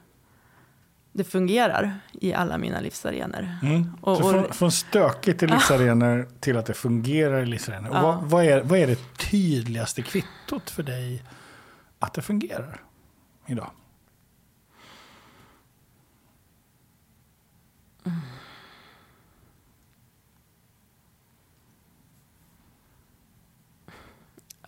Det 1.13 1.23
fungerar 1.23 1.99
i 2.11 2.33
alla 2.33 2.57
mina 2.57 2.79
livsarenor. 2.79 3.49
Mm. 3.63 3.93
Och- 4.01 4.17
så 4.17 4.23
och- 4.23 4.31
från, 4.31 4.53
från 4.53 4.71
stökigt 4.71 5.43
i 5.43 5.47
livsarenor 5.47 6.27
till 6.39 6.57
att 6.57 6.65
det 6.65 6.73
fungerar 6.73 7.41
i 7.41 7.45
livsarenor. 7.45 7.89
Ja. 7.93 8.01
Vad, 8.01 8.23
vad, 8.29 8.45
är, 8.45 8.63
vad 8.63 8.79
är 8.79 8.87
det 8.87 9.17
tydligaste 9.17 10.01
kvittot 10.01 10.69
för 10.69 10.83
dig 10.83 11.23
att 11.99 12.13
det 12.13 12.21
fungerar 12.21 12.81
idag? 13.45 13.71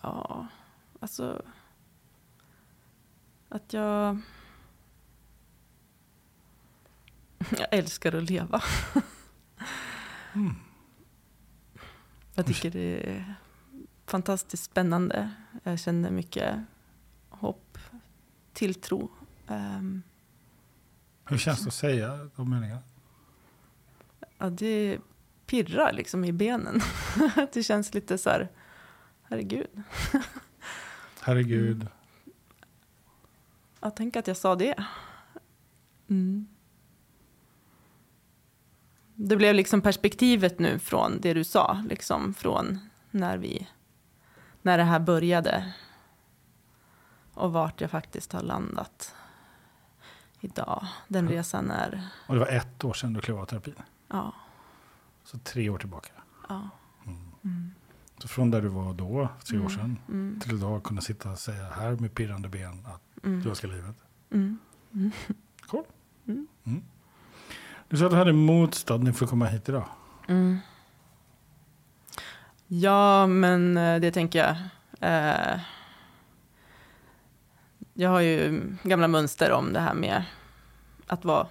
Ja, 0.01 0.47
alltså... 0.99 1.41
Att 3.49 3.73
jag... 3.73 4.17
Jag 7.57 7.67
älskar 7.71 8.15
att 8.15 8.29
leva. 8.29 8.63
Mm. 10.33 10.55
Jag 12.33 12.45
tycker 12.45 12.71
det 12.71 13.09
är 13.09 13.35
fantastiskt 14.05 14.63
spännande. 14.63 15.29
Jag 15.63 15.79
känner 15.79 16.11
mycket 16.11 16.59
hopp, 17.29 17.77
tilltro. 18.53 19.11
Ehm, 19.47 20.03
Hur 21.25 21.37
känns 21.37 21.61
det 21.63 21.67
att 21.67 21.73
säga 21.73 22.29
de 22.35 22.49
meningarna? 22.49 22.81
ja, 24.37 24.49
det 24.49 24.99
pirrar 25.45 25.93
liksom 25.93 26.25
i 26.25 26.31
benen. 26.31 26.81
det 27.53 27.63
känns 27.63 27.93
lite 27.93 28.17
så 28.17 28.29
här, 28.29 28.49
herregud. 29.23 29.83
Herregud. 31.21 31.87
Jag 33.79 33.95
tänker 33.95 34.19
att 34.19 34.27
jag 34.27 34.37
sa 34.37 34.55
det. 34.55 34.75
Mm. 36.09 36.47
Det 39.15 39.35
blev 39.37 39.55
liksom 39.55 39.81
perspektivet 39.81 40.59
nu 40.59 40.79
från 40.79 41.21
det 41.21 41.33
du 41.33 41.43
sa, 41.43 41.83
liksom 41.89 42.33
från 42.33 42.79
när 43.11 43.37
vi, 43.37 43.67
när 44.61 44.77
det 44.77 44.83
här 44.83 44.99
började. 44.99 45.73
Och 47.33 47.53
vart 47.53 47.81
jag 47.81 47.91
faktiskt 47.91 48.33
har 48.33 48.41
landat 48.41 49.15
idag. 50.39 50.87
Den 51.07 51.27
resan 51.29 51.71
är, 51.71 52.07
Och 52.27 52.33
det 52.33 52.39
var 52.39 52.47
ett 52.47 52.83
år 52.83 52.93
sedan 52.93 53.13
du 53.13 53.21
klev 53.21 53.37
av 53.37 53.45
terapin. 53.45 53.75
ja, 54.07 54.33
Så 55.23 55.37
tre 55.37 55.69
år 55.69 55.77
tillbaka. 55.77 56.11
ja. 56.49 56.69
Så 58.17 58.27
från 58.27 58.51
där 58.51 58.61
du 58.61 58.67
var 58.67 58.93
då, 58.93 59.29
tre 59.45 59.57
år 59.57 59.61
Mm. 59.61 59.75
sedan, 59.77 59.99
Mm. 60.07 60.39
till 60.39 60.55
idag 60.55 60.83
kunna 60.83 61.01
sitta 61.01 61.31
och 61.31 61.39
säga 61.39 61.69
här 61.69 61.91
med 61.95 62.13
pirrande 62.15 62.49
ben 62.49 62.85
att 62.85 63.25
Mm. 63.25 63.41
du 63.43 63.49
älskar 63.49 63.67
livet. 63.67 63.95
Mm. 64.31 64.57
Cool. 65.67 65.83
Du 67.93 67.99
sa 67.99 68.05
att 68.05 68.11
du 68.11 68.17
hade 68.17 68.33
motstånd 68.33 69.07
inför 69.07 69.25
att 69.25 69.29
komma 69.29 69.45
hit 69.45 69.69
idag. 69.69 69.85
Mm. 70.27 70.57
Ja, 72.67 73.27
men 73.27 73.77
eh, 73.77 73.99
det 73.99 74.11
tänker 74.11 74.39
jag. 74.39 74.55
Eh, 74.99 75.59
jag 77.93 78.09
har 78.09 78.19
ju 78.21 78.61
gamla 78.83 79.07
mönster 79.07 79.51
om 79.51 79.73
det 79.73 79.79
här 79.79 79.93
med 79.93 80.23
att 81.07 81.25
vara 81.25 81.47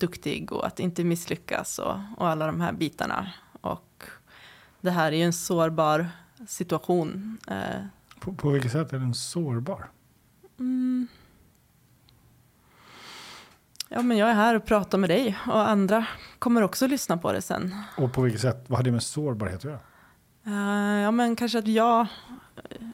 duktig 0.00 0.52
och 0.52 0.66
att 0.66 0.80
inte 0.80 1.04
misslyckas 1.04 1.78
och, 1.78 1.96
och 2.16 2.28
alla 2.28 2.46
de 2.46 2.60
här 2.60 2.72
bitarna. 2.72 3.32
Och 3.60 4.04
det 4.80 4.90
här 4.90 5.12
är 5.12 5.16
ju 5.16 5.22
en 5.22 5.32
sårbar 5.32 6.08
situation. 6.46 7.38
Eh, 7.48 7.86
På, 8.20 8.34
på 8.34 8.50
vilket 8.50 8.72
sätt 8.72 8.92
är 8.92 8.98
den 8.98 9.14
sårbar? 9.14 9.90
mm. 10.58 11.08
Ja, 13.88 14.02
men 14.02 14.16
jag 14.16 14.30
är 14.30 14.34
här 14.34 14.54
och 14.54 14.64
pratar 14.64 14.98
med 14.98 15.10
dig 15.10 15.38
och 15.46 15.68
andra 15.68 16.06
kommer 16.38 16.62
också 16.62 16.86
lyssna 16.86 17.16
på 17.16 17.32
det 17.32 17.42
sen. 17.42 17.74
Och 17.96 18.12
på 18.12 18.22
vilket 18.22 18.42
sätt? 18.42 18.64
Vad 18.66 18.78
har 18.78 18.84
det 18.84 18.92
med 18.92 19.02
sårbarhet 19.02 19.56
att 19.56 19.64
göra? 19.64 19.78
Eh, 20.46 21.02
ja, 21.02 21.10
men 21.10 21.36
kanske 21.36 21.58
att 21.58 21.68
jag 21.68 22.00
eh, 22.00 22.86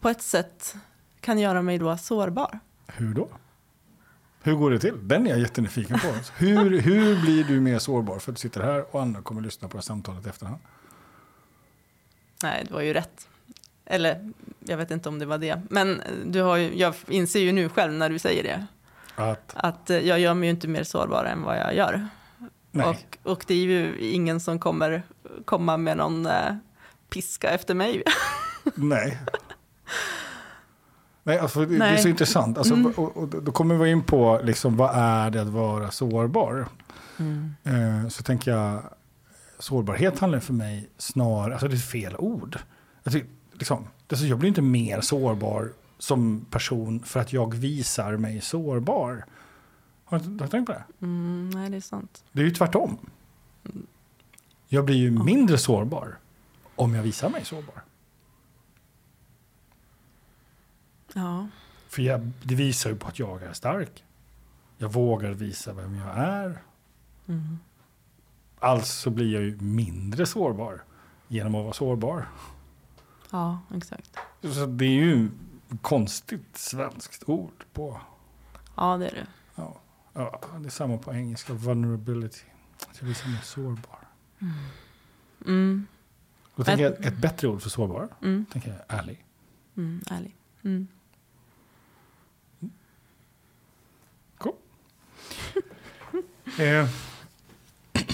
på 0.00 0.08
ett 0.08 0.22
sätt 0.22 0.76
kan 1.20 1.38
göra 1.38 1.62
mig 1.62 1.78
då 1.78 1.96
sårbar. 1.96 2.58
Hur 2.86 3.14
då? 3.14 3.28
Hur 4.42 4.54
går 4.54 4.70
det 4.70 4.78
till? 4.78 5.08
Den 5.08 5.26
är 5.26 5.30
jag 5.30 5.38
jättenyfiken 5.38 5.98
på. 5.98 6.08
Hur, 6.36 6.80
hur 6.80 7.20
blir 7.20 7.44
du 7.44 7.60
mer 7.60 7.78
sårbar 7.78 8.18
för 8.18 8.32
att 8.32 8.36
du 8.36 8.40
sitter 8.40 8.62
här 8.62 8.94
och 8.94 9.02
andra 9.02 9.22
kommer 9.22 9.40
lyssna 9.42 9.68
på 9.68 9.76
det 9.76 9.82
samtalet 9.82 10.26
i 10.26 10.28
efterhand? 10.28 10.60
Nej, 12.42 12.64
det 12.68 12.74
var 12.74 12.80
ju 12.80 12.92
rätt. 12.92 13.28
Eller, 13.84 14.32
jag 14.58 14.76
vet 14.76 14.90
inte 14.90 15.08
om 15.08 15.18
det 15.18 15.26
var 15.26 15.38
det. 15.38 15.62
Men 15.70 16.02
du 16.26 16.42
har 16.42 16.56
ju, 16.56 16.78
jag 16.78 16.94
inser 17.08 17.40
ju 17.40 17.52
nu 17.52 17.68
själv 17.68 17.92
när 17.92 18.10
du 18.10 18.18
säger 18.18 18.42
det. 18.42 18.66
Att, 19.14 19.52
Att 19.56 19.90
eh, 19.90 19.98
jag 19.98 20.20
gör 20.20 20.34
mig 20.34 20.46
ju 20.46 20.50
inte 20.50 20.68
mer 20.68 20.84
sårbar 20.84 21.24
än 21.24 21.42
vad 21.42 21.56
jag 21.58 21.74
gör. 21.74 22.08
nej, 22.70 22.86
Och, 22.86 23.32
och 23.32 23.44
det 23.46 23.54
är 23.54 23.58
ju 23.58 23.98
ingen 23.98 24.40
som 24.40 24.58
kommer 24.58 25.02
komma 25.44 25.76
med 25.76 25.96
någon 25.96 26.26
eh, 26.26 26.54
piska 27.10 27.50
efter 27.50 27.74
mig. 27.74 28.02
nej. 28.74 29.18
Nej, 31.22 31.38
alltså, 31.38 31.60
det, 31.60 31.66
det 31.66 31.74
är 31.74 31.78
Nej. 31.78 31.98
så 32.02 32.08
intressant. 32.08 32.58
Alltså, 32.58 32.74
Mm. 32.74 32.92
och, 32.96 33.16
och, 33.16 33.28
då 33.28 33.52
kommer 33.52 33.74
vi 33.74 33.90
in 33.90 34.02
på 34.02 34.40
liksom, 34.44 34.76
vad 34.76 34.90
är 34.94 35.30
det 35.30 35.42
att 35.42 35.48
vara 35.48 35.90
sårbar? 35.90 36.66
Eh, 37.64 38.08
så 38.08 38.22
tänker 38.22 38.50
jag, 38.50 38.82
sårbarhet 39.58 40.18
handlar 40.18 40.40
för 40.40 40.52
mig 40.52 40.88
snarare, 40.98 41.52
alltså 41.52 41.68
det 41.68 41.74
är 41.74 41.78
fel 41.78 42.16
ord. 42.18 42.58
Tycker, 43.04 43.28
liksom, 43.52 43.86
alltså 44.10 44.26
jag 44.26 44.38
blir 44.38 44.48
inte 44.48 44.62
mer 44.62 45.00
sårbar 45.00 45.68
som 46.04 46.46
person 46.50 47.02
för 47.02 47.20
att 47.20 47.32
jag 47.32 47.54
visar 47.54 48.16
mig 48.16 48.40
sårbar. 48.40 49.24
Har 50.04 50.18
du, 50.18 50.24
har 50.24 50.38
du 50.38 50.48
tänkt 50.48 50.66
på 50.66 50.72
det? 50.72 50.84
Mm, 51.00 51.50
nej, 51.50 51.70
det 51.70 51.76
är 51.76 51.80
sant. 51.80 52.24
Det 52.32 52.40
är 52.40 52.44
ju 52.44 52.50
tvärtom. 52.50 52.98
Jag 54.68 54.84
blir 54.84 54.96
ju 54.96 55.10
mindre 55.10 55.58
sårbar 55.58 56.18
om 56.74 56.94
jag 56.94 57.02
visar 57.02 57.30
mig 57.30 57.44
sårbar. 57.44 57.82
Ja, 61.14 61.48
För 61.88 62.02
jag, 62.02 62.30
det 62.42 62.54
visar 62.54 62.90
ju 62.90 62.96
på 62.96 63.08
att 63.08 63.18
jag 63.18 63.42
är 63.42 63.52
stark. 63.52 64.04
Jag 64.78 64.92
vågar 64.92 65.30
visa 65.30 65.72
vem 65.72 65.94
jag 65.94 66.18
är. 66.18 66.62
mm. 67.26 67.58
Alltså 68.58 69.10
blir 69.10 69.32
jag 69.34 69.42
ju 69.42 69.56
mindre 69.60 70.26
sårbar 70.26 70.82
genom 71.28 71.54
att 71.54 71.62
vara 71.62 71.72
sårbar. 71.72 72.28
ja 73.30 73.58
exakt. 73.74 74.16
Så 74.42 74.66
det 74.66 74.84
är 74.84 74.88
ju 75.04 75.30
konstigt 75.82 76.56
svenskt 76.56 77.28
ord 77.28 77.64
på... 77.72 78.00
Ja, 78.76 78.96
det 78.96 79.08
är 79.08 79.14
det. 79.14 79.26
Ja, 79.54 79.80
ja, 80.12 80.40
det 80.58 80.66
är 80.66 80.70
samma 80.70 80.98
på 80.98 81.12
engelska, 81.12 81.52
vulnerability. 81.52 82.44
Jag 83.00 83.06
visar 83.06 83.28
mig 83.28 83.40
sårbar. 83.42 83.98
Mm, 85.46 85.86
Då 86.56 86.64
tänker 86.64 86.84
jag 86.84 87.04
ett 87.04 87.16
bättre 87.18 87.48
ord 87.48 87.62
för 87.62 87.70
sårbar, 87.70 88.08
mm, 88.22 88.46
tänker 88.52 88.68
jag 88.88 88.98
ärlig. 88.98 89.24
mm, 89.76 90.02
ärlig. 90.10 90.36
Mm. 90.62 90.88
Cool. 94.38 94.54
eh. 96.58 96.88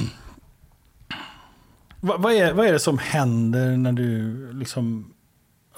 vad, 2.01 2.23
vad, 2.23 2.33
är, 2.33 2.53
vad 2.55 2.67
är 2.67 2.73
det 2.73 2.79
som 2.79 2.99
händer 2.99 3.77
när 3.77 3.93
du 3.93 4.53
liksom... 4.53 5.15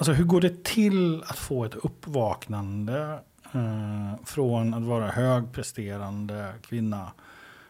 Alltså 0.03 0.13
hur 0.13 0.25
går 0.25 0.41
det 0.41 0.63
till 0.63 1.23
att 1.23 1.37
få 1.37 1.65
ett 1.65 1.75
uppvaknande 1.75 3.19
eh, 3.53 4.25
från 4.25 4.73
att 4.73 4.83
vara 4.83 5.11
högpresterande 5.11 6.53
kvinna? 6.61 7.11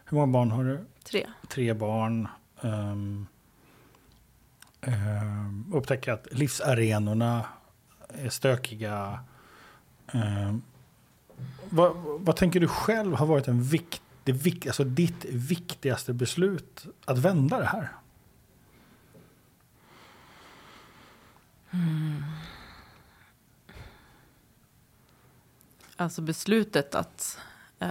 Hur 0.04 0.14
många 0.16 0.32
barn 0.32 0.50
har 0.50 0.64
du? 0.64 0.84
Tre. 1.04 1.26
Tre 1.48 1.74
barn. 1.74 2.28
Um, 2.60 3.26
upptäcka 5.72 6.12
att 6.12 6.26
livsarenorna 6.30 7.44
är 8.08 8.28
stökiga. 8.28 9.18
Um, 10.12 10.62
vad, 11.70 11.92
vad 11.96 12.36
tänker 12.36 12.60
du 12.60 12.68
själv 12.68 13.14
har 13.14 13.26
varit 13.26 13.48
en 13.48 13.62
vikt, 13.62 14.02
det 14.24 14.66
alltså 14.66 14.84
ditt 14.84 15.24
viktigaste 15.24 16.12
beslut 16.12 16.86
att 17.04 17.18
vända 17.18 17.58
det 17.58 17.66
här? 17.66 17.88
Alltså 25.96 26.22
beslutet 26.22 26.94
att 26.94 27.38
eh, 27.78 27.88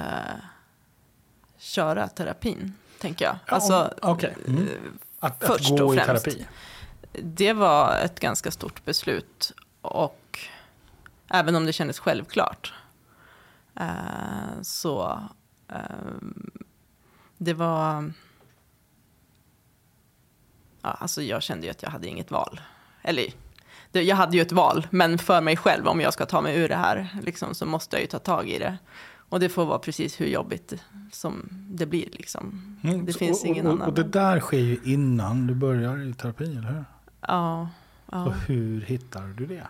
köra 1.58 2.08
terapin, 2.08 2.74
tänker 3.00 3.26
jag. 3.26 3.38
Alltså, 3.48 3.94
Okej. 4.02 4.36
Mm. 4.48 4.64
eh, 4.68 4.74
Att, 5.20 5.44
att 5.44 5.48
först 5.58 5.70
gå 5.70 5.86
och 5.86 5.96
i 5.96 5.98
främst. 6.00 6.24
terapi. 6.26 6.46
det 7.12 7.54
var 7.54 7.96
ett 7.98 8.20
ganska 8.20 8.52
stort 8.52 8.86
beslut. 8.86 9.52
Och 9.82 10.40
även 11.28 11.56
om 11.56 11.66
det 11.66 11.74
kändes 11.74 12.00
självklart. 12.00 12.74
Eh, 13.76 14.62
så 14.62 15.20
eh, 15.68 15.78
det 17.38 17.54
var... 17.54 18.14
Ja, 20.82 20.90
alltså 20.90 21.22
jag 21.22 21.44
kände 21.44 21.66
ju 21.66 21.72
att 21.72 21.84
jag 21.84 21.90
hade 21.90 22.08
inget 22.08 22.32
val. 22.32 22.62
Eller 23.02 23.34
jag 24.02 24.16
hade 24.16 24.38
ju 24.38 24.42
ett 24.42 24.52
val, 24.52 24.88
men 24.90 25.18
för 25.18 25.42
mig 25.42 25.58
själv, 25.58 25.88
om 25.88 26.02
jag 26.02 26.14
ska 26.14 26.26
ta 26.26 26.42
mig 26.42 26.58
ur 26.60 26.70
det 26.70 26.76
här, 26.76 27.08
liksom, 27.22 27.56
så 27.56 27.66
måste 27.66 27.96
jag 27.96 28.02
ju 28.02 28.08
ta 28.08 28.20
tag 28.20 28.50
i 28.50 28.60
det. 28.60 28.78
Och 29.30 29.40
det 29.40 29.50
får 29.50 29.66
vara 29.66 29.80
precis 29.80 30.22
hur 30.22 30.26
jobbigt 30.26 30.74
som 31.12 31.50
det 31.52 31.86
blir. 31.86 32.10
Liksom. 32.12 32.78
Mm, 32.84 33.06
Det 33.06 33.14
finns 33.14 33.42
och, 33.42 33.48
ingen 33.48 33.68
och, 33.68 33.74
annan. 33.74 33.88
Och 33.88 33.94
det 33.94 34.04
där 34.04 34.40
sker 34.40 34.58
ju 34.58 34.80
innan 34.84 35.48
du 35.48 35.54
börjar 35.56 36.10
i 36.10 36.14
terapi, 36.14 36.44
eller 36.58 36.72
hur? 36.72 36.86
Ja, 37.28 37.70
ja. 38.12 38.26
Och 38.26 38.34
hur 38.34 38.82
hittar 38.82 39.28
du 39.28 39.46
det? 39.46 39.68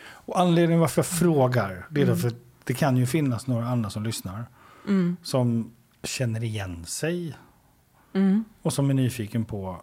Och 0.00 0.40
anledningen 0.40 0.80
varför 0.80 0.98
jag 0.98 1.06
frågar, 1.06 1.86
det 1.90 2.00
är 2.00 2.04
Mm. 2.04 2.14
därför 2.14 2.28
att 2.28 2.42
det 2.64 2.74
kan 2.74 2.96
ju 2.96 3.06
finnas 3.06 3.46
några 3.46 3.68
andra 3.68 3.90
som 3.90 4.02
lyssnar 4.02 4.46
Mm, 4.88 5.16
som 5.22 5.70
känner 6.02 6.44
igen 6.44 6.84
sig 6.84 7.36
mm. 8.12 8.44
och 8.62 8.72
som 8.72 8.90
är 8.90 8.94
nyfiken 8.94 9.44
på 9.44 9.82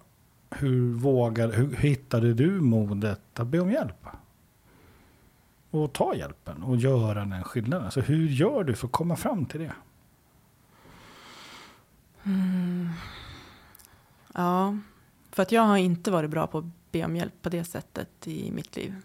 hur 0.60 0.94
vågar, 0.94 1.52
hur, 1.52 1.76
hittade 1.76 2.34
du 2.34 2.62
modet 2.62 3.40
att 3.40 3.48
be 3.48 3.60
om 3.60 3.72
hjälp? 3.72 4.06
Och 5.72 5.94
ta 5.94 6.16
hjälpen 6.16 6.64
och 6.64 6.78
göra 6.78 7.26
den 7.26 7.44
skillnaden. 7.44 7.92
Så 7.92 8.02
hur 8.02 8.28
gör 8.28 8.64
du 8.64 8.76
för 8.76 8.88
att 8.88 8.92
komma 8.92 9.16
fram 9.16 9.46
till 9.46 9.60
det? 9.60 9.74
Mm. 12.24 12.90
Ja, 14.34 14.78
för 15.32 15.44
att 15.44 15.52
jag 15.52 15.62
har 15.62 15.78
inte 15.78 16.12
varit 16.12 16.30
bra 16.30 16.48
på 16.48 16.58
att 16.58 16.66
be 16.92 17.06
om 17.06 17.16
hjälp 17.16 17.42
på 17.42 17.50
det 17.50 17.64
sättet 17.64 18.28
i 18.28 18.52
mitt 18.52 18.76
liv. 18.76 18.96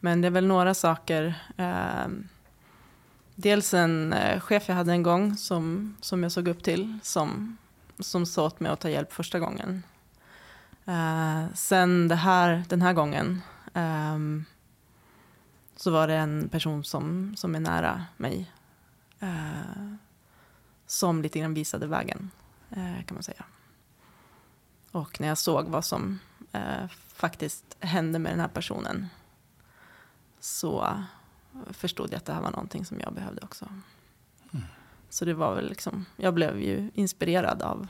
Men 0.00 0.20
det 0.20 0.28
är 0.28 0.30
väl 0.30 0.46
några 0.46 0.74
saker. 0.74 1.34
Eh, 1.56 2.08
dels 3.34 3.74
en 3.74 4.12
eh, 4.12 4.40
chef 4.40 4.68
jag 4.68 4.76
hade 4.76 4.92
en 4.92 5.02
gång 5.02 5.36
som, 5.36 5.96
som 6.00 6.22
jag 6.22 6.32
såg 6.32 6.48
upp 6.48 6.62
till. 6.62 6.98
Som, 7.02 7.56
som 7.98 8.26
sa 8.26 8.46
åt 8.46 8.60
mig 8.60 8.72
att 8.72 8.80
ta 8.80 8.90
hjälp 8.90 9.12
första 9.12 9.38
gången. 9.38 9.82
Eh, 10.86 11.44
sen 11.54 12.08
det 12.08 12.14
här, 12.14 12.64
den 12.68 12.82
här 12.82 12.92
gången. 12.92 13.42
ehm, 13.74 14.44
så 15.76 15.90
var 15.90 16.08
det 16.08 16.14
en 16.14 16.48
person 16.48 16.84
som, 16.84 17.36
som 17.36 17.54
är 17.54 17.60
nära 17.60 18.04
mig. 18.16 18.52
Eh, 19.20 19.94
som 20.86 21.22
lite 21.22 21.38
grann 21.38 21.54
visade 21.54 21.86
vägen, 21.86 22.30
eh, 22.70 23.04
kan 23.04 23.14
man 23.14 23.22
säga. 23.22 23.44
Och 24.90 25.20
när 25.20 25.28
jag 25.28 25.38
såg 25.38 25.68
vad 25.68 25.84
som 25.84 26.18
faktiskt 27.14 27.76
hände 27.80 28.18
med 28.18 28.32
den 28.32 28.40
här 28.40 28.48
personen 28.48 29.06
så 30.40 31.04
förstod 31.70 32.12
jag 32.12 32.16
att 32.16 32.24
det 32.24 32.32
här 32.32 32.42
var 32.42 32.50
någonting 32.50 32.84
som 32.84 33.00
jag 33.00 33.14
behövde 33.14 33.40
också. 33.42 33.64
Mm. 34.52 34.66
Så 35.08 35.24
det 35.24 35.34
var 35.34 35.54
väl 35.54 35.68
liksom, 35.68 36.04
jag 36.16 36.34
blev 36.34 36.60
ju 36.60 36.90
inspirerad 36.94 37.62
av 37.62 37.86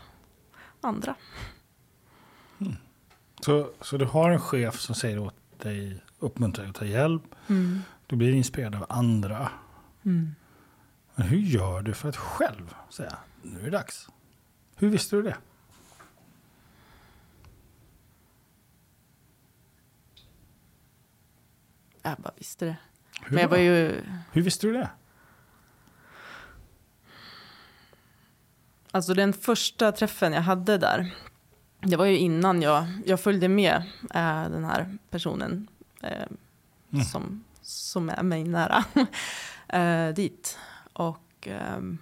andra. 0.81 1.15
Så, 3.45 3.71
så 3.81 3.97
du 3.97 4.05
har 4.05 4.31
en 4.31 4.41
chef 4.41 4.81
som 4.81 4.95
säger 4.95 5.19
åt 5.19 5.35
dig, 5.59 6.03
uppmuntrar 6.19 6.65
dig 6.65 6.71
att 6.71 6.77
ta 6.77 6.85
hjälp. 6.85 7.23
Mm. 7.49 7.81
Du 8.07 8.17
blir 8.17 8.33
inspirerad 8.33 8.75
av 8.75 8.87
andra. 8.89 9.51
Mm. 10.05 10.35
Men 11.15 11.27
hur 11.27 11.39
gör 11.39 11.83
du 11.83 11.95
för 11.95 12.09
att 12.09 12.17
själv 12.17 12.75
säga 12.91 13.17
nu 13.43 13.61
är 13.61 13.65
det 13.65 13.71
dags? 13.71 14.09
Hur 14.77 14.89
visste 14.89 15.17
du 15.17 15.23
det? 15.23 15.37
Jag 22.03 22.17
bara 22.19 22.35
visste 22.37 22.65
det. 22.65 22.77
Hur, 23.23 23.35
Men 23.35 23.43
jag 23.43 23.49
var 23.49 23.57
ju, 23.57 24.03
hur 24.33 24.43
visste 24.43 24.67
du 24.67 24.73
det? 24.73 24.91
alltså 28.91 29.15
den 29.15 29.33
första 29.33 29.93
träffen 29.93 30.33
jag 30.33 30.43
hade 30.43 30.79
där, 30.79 31.15
det 31.87 31.97
var 31.97 32.05
ju 32.05 32.19
innan 32.19 32.63
jag, 32.63 32.87
jag 33.07 33.21
följde 33.21 33.49
med 33.49 33.75
eh, 34.15 34.43
den 34.51 34.65
här 34.65 34.99
personen 35.11 35.69
eh, 36.03 36.27
Mm. 36.93 37.05
som, 37.05 37.45
som 37.63 38.11
är 38.11 38.23
mig 38.23 38.45
nära 38.45 38.85
eh, 39.69 40.15
dit. 40.15 40.59
Och 40.93 41.49
ehm, 41.49 41.99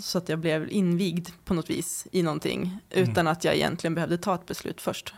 så 0.00 0.18
att 0.18 0.28
jag 0.28 0.38
blev 0.38 0.70
invigd 0.70 1.28
på 1.44 1.54
något 1.54 1.70
vis 1.70 2.06
i 2.12 2.22
någonting 2.22 2.78
utan 2.90 3.26
att 3.26 3.44
jag 3.44 3.54
egentligen 3.54 3.94
behövde 3.94 4.18
ta 4.18 4.34
ett 4.34 4.46
beslut 4.46 4.80
först. 4.80 5.14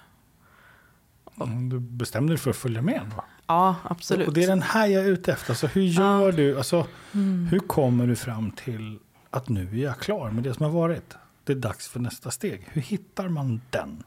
Mm, 1.41 1.69
Du 1.69 1.79
bestämde 1.81 2.33
dig 2.33 2.39
för 2.39 2.51
att 2.51 2.57
följa 2.57 2.83
med. 2.83 3.11
Va? 3.17 3.25
Ja, 3.47 3.77
absolut. 3.85 4.29
Och 4.29 4.35
det 4.35 4.43
är 4.45 4.49
den 4.49 4.63
här 4.63 4.87
jag 4.87 5.05
är 5.05 5.09
ute 5.09 5.33
efter. 5.33 5.51
Alltså, 5.51 5.67
hur 5.67 5.83
gör 5.83 6.27
Ja. 6.27 6.33
du? 6.33 6.57
Alltså, 6.59 6.87
Mm. 7.13 7.47
hur 7.51 7.59
kommer 7.59 8.07
du 8.07 8.17
fram 8.17 8.51
till 8.51 8.99
att 9.31 9.49
nu 9.49 9.69
är 9.81 9.85
jag 9.85 9.99
klar 9.99 10.31
med 10.31 10.45
det 10.45 10.55
som 10.55 10.65
har 10.65 10.73
varit? 10.73 11.17
Det 11.51 11.55
är 11.55 11.61
dags 11.61 11.89
för 11.89 12.01
nästa 12.01 12.31
steg. 12.31 12.63
Hur 12.73 12.83
hittar 12.83 13.29
man 13.29 13.61
den? 13.71 14.03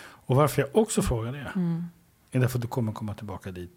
Och 0.00 0.36
varför 0.36 0.62
jag 0.62 0.76
också 0.76 1.02
frågar 1.02 1.32
det 1.32 1.52
Mm. 1.56 1.84
är 2.30 2.40
därför 2.40 2.58
att 2.58 2.62
du 2.62 2.68
kommer 2.68 2.92
komma 2.92 3.14
tillbaka 3.14 3.50
dit 3.52 3.70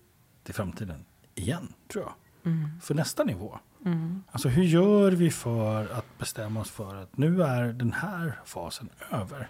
i 0.48 0.54
framtiden 0.54 1.06
igen, 1.36 1.74
tror 1.88 2.04
jag. 2.04 2.14
Mm. 2.54 2.70
För 2.82 2.96
nästa 2.96 3.24
nivå. 3.24 3.60
Mm. 3.86 4.24
Alltså 4.32 4.50
hur 4.50 4.64
gör 4.64 5.12
vi 5.12 5.32
för 5.32 5.88
att 5.94 6.18
bestämma 6.18 6.60
oss 6.60 6.72
för 6.72 6.96
att 6.96 7.18
nu 7.18 7.44
är 7.44 7.74
den 7.74 7.94
här 7.94 8.40
fasen 8.46 8.90
över. 9.12 9.50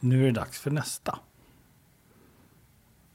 Nu 0.00 0.22
är 0.22 0.26
det 0.26 0.32
dags 0.40 0.58
för 0.60 0.70
nästa. 0.70 1.18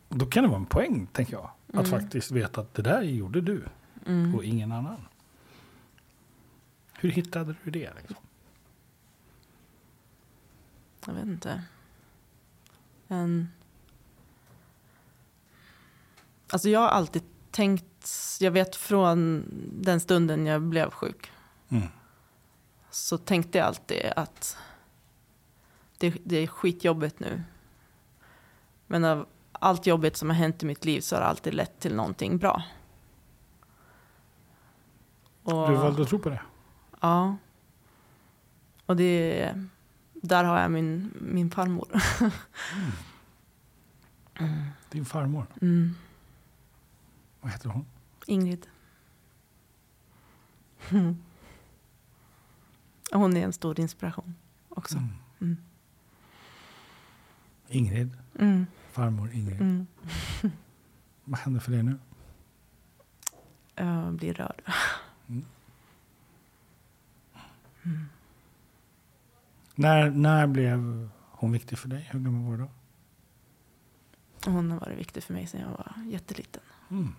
Då 0.10 0.25
kan 0.25 0.43
det 0.43 0.49
vara 0.49 0.60
en 0.60 0.65
poäng, 0.65 1.08
tänker 1.12 1.34
jag. 1.34 1.49
Att 1.67 1.88
Mm. 1.88 2.01
faktiskt 2.01 2.32
veta 2.32 2.62
att 2.62 2.73
det 2.73 2.82
där 2.82 3.01
gjorde 3.01 3.41
du 3.41 3.63
Mm. 4.06 4.36
och 4.36 4.43
ingen 4.45 4.71
annan. 4.71 5.08
Hur 7.01 7.09
hittade 7.11 7.55
du 7.63 7.71
det? 7.71 7.93
Liksom? 7.97 8.15
Jag 11.05 11.13
vet 11.13 11.25
inte. 11.25 11.63
En... 13.07 13.49
Alltså 16.51 16.69
jag 16.69 16.79
har 16.79 16.87
alltid 16.87 17.23
tänkt, 17.51 18.09
jag 18.39 18.51
vet 18.51 18.75
från 18.75 19.45
den 19.81 19.99
stunden 19.99 20.45
jag 20.45 20.61
blev 20.61 20.89
sjuk, 20.91 21.31
Mm. 21.69 21.87
så 22.89 23.17
tänkte 23.17 23.57
jag 23.57 23.67
alltid 23.67 24.05
att 24.15 24.57
det, 25.97 26.15
det 26.23 26.37
är 26.37 26.47
skitjobbigt 26.47 27.19
nu. 27.19 27.43
Men 28.87 29.05
av 29.05 29.27
allt 29.51 29.85
jobbigt 29.87 30.17
som 30.17 30.29
har 30.29 30.35
hänt 30.35 30.63
i 30.63 30.65
mitt 30.65 30.85
liv 30.85 31.01
så 31.01 31.15
har 31.15 31.21
det 31.21 31.27
alltid 31.27 31.53
lett 31.53 31.79
till 31.79 31.95
någonting 31.95 32.37
bra. 32.37 32.63
Och, 35.43 35.69
Du 35.69 35.75
valde 35.75 36.01
att 36.01 36.07
tro 36.09 36.19
på 36.19 36.29
det? 36.29 36.41
Ja. 37.01 37.37
Och 38.85 38.95
det, 38.95 39.53
där 40.13 40.43
har 40.43 40.59
jag 40.59 40.71
min, 40.71 41.13
min 41.21 41.51
farmor. 41.51 41.87
Din 44.89 45.05
farmor, 45.05 45.45
Mm. 45.61 45.95
vad 47.41 47.51
heter 47.51 47.69
hon? 47.69 47.85
Ingrid. 48.27 48.67
Mm. 50.89 51.17
Hon 53.11 53.37
är 53.37 53.43
en 53.43 53.53
stor 53.53 53.79
inspiration 53.79 54.35
också. 54.69 54.97
Mm. 54.97 55.09
Mm. 55.41 55.57
Ingrid, 57.67 58.17
Mm. 58.39 58.65
farmor 58.91 59.31
Ingrid. 59.33 59.61
Mm. 59.61 59.87
Vad 61.23 61.39
händer 61.39 61.59
för 61.59 61.71
dig 61.71 61.83
nu? 61.83 61.99
Jag 63.75 64.13
blir 64.13 64.33
rörd. 64.33 64.61
När, 69.75 70.09
när 70.09 70.47
blev 70.47 71.09
hon 71.31 71.51
viktig 71.51 71.77
för 71.79 71.87
dig? 71.89 72.09
Hur 72.11 72.19
gammal 72.19 72.43
var 72.51 72.57
du 72.57 72.63
då? 72.63 72.69
Hon 74.51 74.71
har 74.71 74.79
varit 74.79 74.97
viktig 74.97 75.23
för 75.23 75.33
mig 75.33 75.47
sedan 75.47 75.61
jag 75.61 75.69
var 75.69 75.93
jätteliten. 76.05 76.61
Mm. 76.89 77.15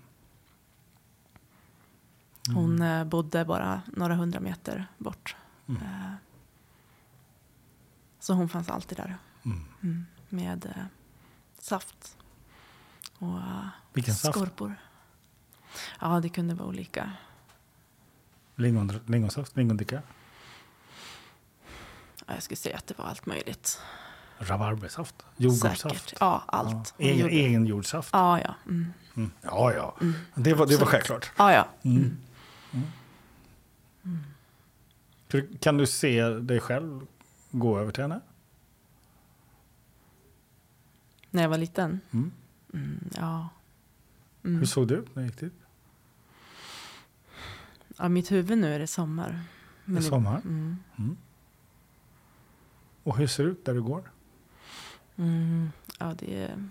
Hon 2.55 2.83
eh, 2.83 3.05
bodde 3.05 3.45
bara 3.45 3.83
några 3.87 4.15
hundra 4.15 4.41
meter 4.41 4.87
bort. 4.99 5.37
Mm. 5.69 5.83
Eh, 5.83 6.13
Så 8.19 8.35
hon 8.35 8.49
fanns 8.49 8.69
alltid 8.69 8.99
där. 8.99 9.17
Mm. 9.45 9.61
Mm. 9.83 10.07
Med 10.29 10.67
eh, 10.67 10.85
saft. 11.59 12.17
Och 13.19 13.39
Vilken 13.93 14.15
saft? 14.15 14.37
skorpor. 14.39 14.75
Ja, 16.01 16.21
det 16.21 16.29
kunde 16.29 16.55
vara 16.55 16.69
olika. 16.69 17.13
Lingon, 18.57 19.01
lingonsaft? 19.07 19.57
Lingondricka? 19.57 20.03
Ja, 22.33 22.37
jag 22.37 22.43
skulle 22.43 22.57
säga 22.57 22.77
att 22.77 22.87
det 22.87 22.99
var 22.99 23.05
allt 23.05 23.27
möjligt. 23.27 23.81
Rabarbersaft? 24.39 25.15
Jordgubbssaft? 25.37 25.81
Säkert. 25.81 26.15
Ja, 26.21 26.43
allt. 26.47 26.95
Ja. 26.97 27.07
Egen, 27.07 27.29
egen 27.29 27.67
jordsaft? 27.67 28.09
Ja, 28.13 28.41
ja. 28.41 28.55
Mm. 28.67 28.93
Mm. 29.17 29.31
Ja, 29.43 29.73
ja. 29.73 29.97
Det, 30.35 30.55
var, 30.55 30.67
det 30.67 30.77
var 30.77 30.87
självklart. 30.87 31.31
Ja, 31.39 31.53
ja. 31.53 31.69
Mm. 31.83 32.17
För 35.29 35.59
Kan 35.61 35.77
du 35.77 35.87
se 35.87 36.29
dig 36.29 36.61
själv 36.61 37.07
gå 37.51 37.79
över 37.79 37.93
till 37.93 38.03
henne? 38.03 38.21
När 41.31 41.43
jag 41.43 41.49
var 41.49 41.59
liten. 41.59 42.01
Mm. 42.11 42.33
Mm, 42.75 43.11
ja. 43.17 43.49
Hur 44.43 44.51
Mm. 44.51 44.67
såg 44.67 44.89
det 44.89 44.95
ut 44.95 45.15
när 45.15 45.23
du 45.23 45.29
gick 45.29 45.41
dit? 45.41 45.53
ja. 47.99 48.09
Mitt 48.09 48.33
huvud 48.33 48.59
nu 48.59 48.75
är 48.75 48.79
det 48.79 48.87
sommar. 48.87 49.41
Det 49.85 49.97
är 49.97 50.01
sommar. 50.01 50.41
Mm. 50.45 50.77
Och 53.03 53.17
hur 53.17 53.27
ser 53.27 53.45
det 53.45 53.51
ut 53.51 53.65
där 53.65 53.75
du 53.75 53.83
går? 53.83 54.11
Mm. 55.17 55.73
Ja, 55.99 56.15
det 56.19 56.43
är 56.43 56.69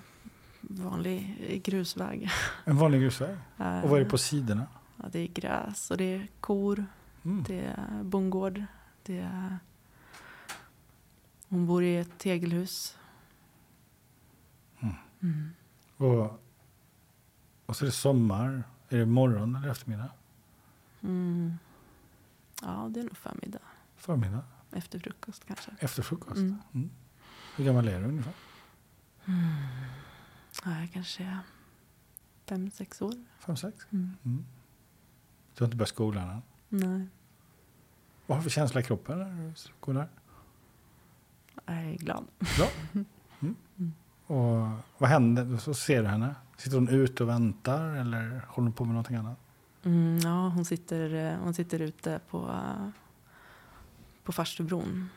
vanlig 0.62 1.62
grusväg. 1.66 2.30
En 2.66 2.78
vanlig 2.78 3.02
grusväg. 3.02 3.38
Och 3.58 3.90
vad 3.90 4.00
är 4.00 4.04
det 4.04 4.10
på 4.10 4.18
sidorna? 4.18 4.68
Ja, 4.98 5.06
det 5.12 5.20
är 5.20 5.28
gräs 5.28 5.92
och 5.92 5.98
det 5.98 6.04
är 6.16 6.28
kor. 6.40 6.86
Mm. 7.26 7.44
Det 7.48 7.60
är 7.60 8.04
bondgård. 8.04 8.64
Det 9.04 9.20
är... 9.20 9.58
Hon 11.50 11.68
bor 11.68 11.84
i 11.84 11.98
ett 11.98 12.18
tegelhus. 12.18 12.98
Mm. 14.80 14.96
Mm. 15.22 15.50
Och, 15.98 16.42
och 17.66 17.76
så 17.76 17.86
är 17.86 17.86
det 17.86 17.92
sommar. 17.92 18.64
Är 18.90 18.98
det 18.98 19.06
morgon 19.06 19.56
eller 19.56 19.70
eftermiddag? 19.70 20.10
Mm. 21.02 21.58
Ja, 22.62 22.88
det 22.90 23.00
är 23.00 23.04
nog 23.04 23.18
förmiddag. 23.18 23.60
Förmiddag? 23.96 24.44
Efter 24.72 25.00
frukost 25.00 25.46
kanske. 25.46 25.72
Efter 25.80 26.04
frukost? 26.04 26.38
Mm. 26.38 26.58
Mm. 26.74 26.90
Hur 27.56 27.66
gammal 27.66 27.88
är 27.88 28.00
du 28.00 28.06
ungefär? 28.06 28.34
Ja, 30.66 30.80
jag 30.80 30.90
kanske 30.94 31.24
är 31.24 31.40
fem, 32.46 32.72
sex 32.72 33.02
år. 33.02 33.14
Fem, 33.40 33.56
sex? 33.58 33.86
Mm. 33.90 34.12
Mm. 34.26 34.46
Du 35.56 35.64
har 35.64 35.66
inte 35.68 35.78
börjat 35.78 35.90
skolan 35.90 36.30
än? 36.30 36.42
Nej, 36.70 37.08
Vad 38.28 38.38
har 38.38 38.44
du 38.44 38.44
för 38.44 38.50
känsla 38.50 38.80
i 38.80 38.84
kroppen 38.84 39.20
när 39.20 39.26
du 39.48 39.54
går 39.80 39.94
där? 39.94 40.08
jag 41.66 41.76
är 41.76 41.98
glad. 41.98 42.26
Bra. 42.58 42.68
Mm. 43.42 43.94
Och 44.28 44.68
vad 44.98 45.10
händer? 45.10 45.58
Så 45.58 45.74
ser 45.74 46.02
du 46.02 46.08
henne. 46.08 46.36
Sitter 46.58 46.78
hon 46.78 46.90
ute 46.90 47.24
och 47.24 47.30
väntar 47.30 47.96
eller 47.96 48.22
håller 48.48 48.66
hon 48.68 48.74
på 48.74 48.84
med 48.86 48.94
någonting 48.94 49.16
annat? 49.16 49.38
Mm, 49.84 50.18
ja, 50.20 50.48
hon 50.50 50.66
sitter, 50.66 51.14
eh, 51.14 51.38
hon 51.40 51.54
sitter 51.54 51.80
ute 51.80 52.20
på, 52.30 52.50
på 54.24 54.32
Farstubron. 54.32 55.10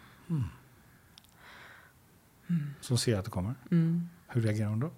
Så 2.81 2.93
hon 2.93 2.99
ser 2.99 3.19
att 3.19 3.25
du 3.25 3.31
kommer. 3.31 3.55
Mm. 3.71 4.09
Hur 4.27 4.41
reagerar 4.41 4.69
hon 4.69 4.81
då? 4.81 4.91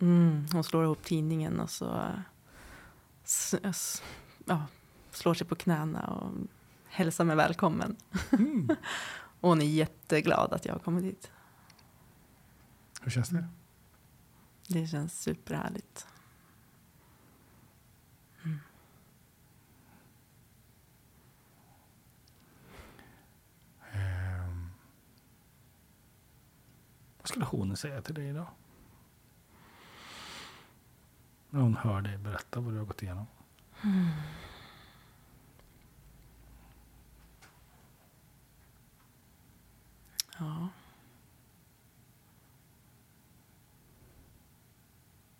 Mm, 0.00 0.46
hon 0.52 0.64
slår 0.64 0.84
ihop 0.84 1.02
tidningen 1.02 1.60
och 1.60 1.70
så 1.70 2.12
ja, 4.44 4.66
slår 5.10 5.34
sig 5.34 5.46
på 5.46 5.54
knäna 5.54 6.06
och 6.06 6.32
hälsar 6.88 7.24
mig 7.24 7.36
välkommen. 7.36 7.96
Mm. 8.30 8.68
Och 9.40 9.48
hon 9.48 9.60
är 9.62 9.66
jätteglad 9.66 10.52
att 10.52 10.64
jag 10.64 10.72
har 10.72 10.80
kommit 10.80 11.04
hit. 11.04 11.30
Hur 13.02 13.10
känns 13.10 13.28
det? 13.28 13.48
Det 14.66 14.86
känns 14.86 15.20
superhärligt. 15.22 16.06
Skulle 27.28 27.44
hon 27.44 27.76
säga 27.76 28.02
till 28.02 28.14
dig 28.14 28.28
idag? 28.28 28.46
När 31.50 31.60
hon 31.60 31.76
hör 31.76 32.00
dig 32.00 32.18
berätta 32.18 32.60
vad 32.60 32.72
du 32.72 32.78
har 32.78 32.86
gått 32.86 33.02
igenom. 33.02 33.26
Ja. 40.38 40.68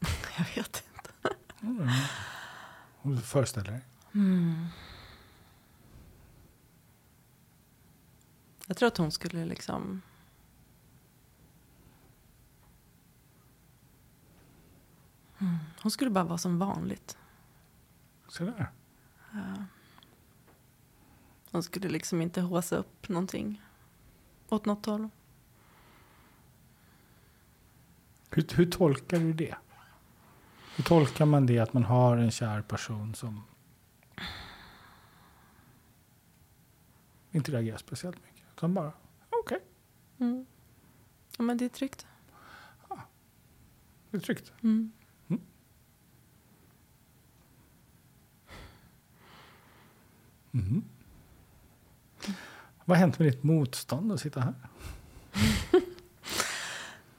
Jag 0.38 0.44
vet 0.56 0.84
inte. 0.94 1.36
Mm. 1.60 1.88
Hon 2.98 3.20
föreställer 3.20 3.70
dig. 3.70 3.84
Jag 8.66 8.76
tror 8.76 8.86
att 8.86 8.96
hon 8.96 9.12
skulle 9.12 9.44
liksom... 9.44 10.02
Mm. 15.38 15.58
Hon 15.82 15.90
skulle 15.90 16.10
bara 16.10 16.24
vara 16.24 16.38
som 16.38 16.58
vanligt. 16.58 17.18
Så 18.28 18.44
där. 18.44 18.70
Hon 21.50 21.62
skulle 21.62 21.88
liksom 21.88 22.22
inte 22.22 22.40
håsa 22.40 22.76
upp 22.76 23.08
någonting 23.08 23.62
åt 24.48 24.64
något 24.64 24.86
håll. 24.86 25.08
Hur, 28.30 28.46
hur 28.56 28.70
tolkar 28.70 29.18
du 29.18 29.32
det? 29.32 29.54
Hur 30.76 30.84
tolkar 30.84 31.26
man 31.26 31.46
det 31.46 31.58
att 31.58 31.72
man 31.72 31.84
har 31.84 32.16
en 32.16 32.30
kär 32.30 32.62
person 32.62 33.14
som 33.14 33.42
inte 37.30 37.52
reagerar 37.52 37.76
speciellt 37.78 38.16
mycket? 38.24 38.44
Utan 38.56 38.74
bara, 38.74 38.92
okej, 39.30 39.60
Mm. 40.18 40.46
Ja, 41.36 41.42
men 41.44 41.56
det 41.56 41.64
är 41.64 41.68
tryggt. 41.68 42.06
det 44.10 44.16
är 44.16 44.20
tryggt. 44.20 44.52
Mm. 44.62 44.92
Mhm. 50.50 50.84
Vad 52.84 52.96
har 52.96 53.00
hänt 53.00 53.18
med 53.18 53.28
ditt 53.28 53.42
motstånd 53.42 54.12
att 54.12 54.20
sitta 54.20 54.40
här? 54.40 54.54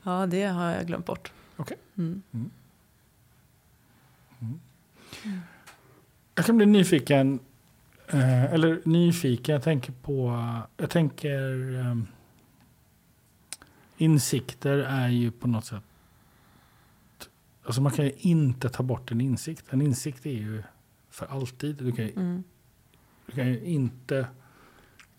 Ja, 0.04 0.26
det 0.26 0.44
har 0.44 0.72
jag 0.72 0.88
glömt 0.88 1.06
bort. 1.06 1.32
Okej. 1.58 1.78
Mm. 1.98 2.22
Jag 6.36 6.46
kan 6.46 6.58
bli 6.58 6.66
nyfiken. 6.66 7.40
Eh, 8.08 8.44
eller 8.54 8.82
nyfiken, 8.86 9.54
jag 9.54 9.64
tänker 9.64 9.92
på... 9.92 10.44
Jag 10.78 10.90
tänker... 10.90 11.76
Eh, 11.80 11.96
insikter 13.98 14.78
är 14.78 15.08
ju 15.10 15.32
på 15.32 15.48
något 15.48 15.66
sätt... 15.66 15.84
Alltså 17.64 17.82
man 17.82 17.92
kan 17.92 18.06
ju 18.06 18.12
inte 18.18 18.70
ta 18.70 18.84
bort 18.84 19.12
en 19.12 19.22
insikt. 19.22 19.66
En 19.74 19.82
insikt 19.82 20.26
är 20.26 20.30
ju 20.32 20.64
för 21.10 21.26
alltid. 21.26 21.76
Du 21.76 21.92
kan 21.92 22.06
ju, 22.06 22.12
Mm. 22.12 22.44
Du 23.30 23.36
kan 23.36 23.48
ju 23.48 23.64
inte 23.64 24.28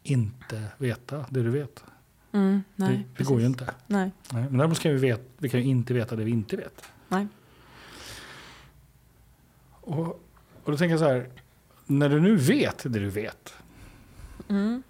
inte 0.02 0.72
veta 0.78 1.26
det 1.30 1.42
du 1.42 1.50
vet. 1.50 1.84
Mm. 2.32 2.62
Nej, 2.76 2.96
det, 2.96 3.04
det 3.18 3.24
går 3.24 3.40
ju 3.40 3.46
inte. 3.46 3.74
Nej. 3.86 4.10
Nej, 4.32 4.42
men 4.42 4.58
däremot 4.58 4.80
kan 4.80 4.92
vi, 4.92 4.98
vet, 4.98 5.22
vi 5.38 5.48
kan 5.48 5.60
ju 5.60 5.66
inte 5.66 5.94
veta 5.94 6.16
det 6.16 6.24
vi 6.24 6.30
inte 6.30 6.56
vet. 6.56 6.84
Nej. 7.08 7.26
Och, 9.70 10.06
och 10.64 10.72
då 10.72 10.76
tänker 10.76 10.90
jag 10.90 10.98
så 10.98 11.08
här. 11.08 11.30
När 11.86 12.08
du 12.08 12.20
nu 12.20 12.36
vet 12.36 12.78
det 12.78 12.88
du 12.88 13.10
vet. 13.10 13.54
Mm. 14.48 14.82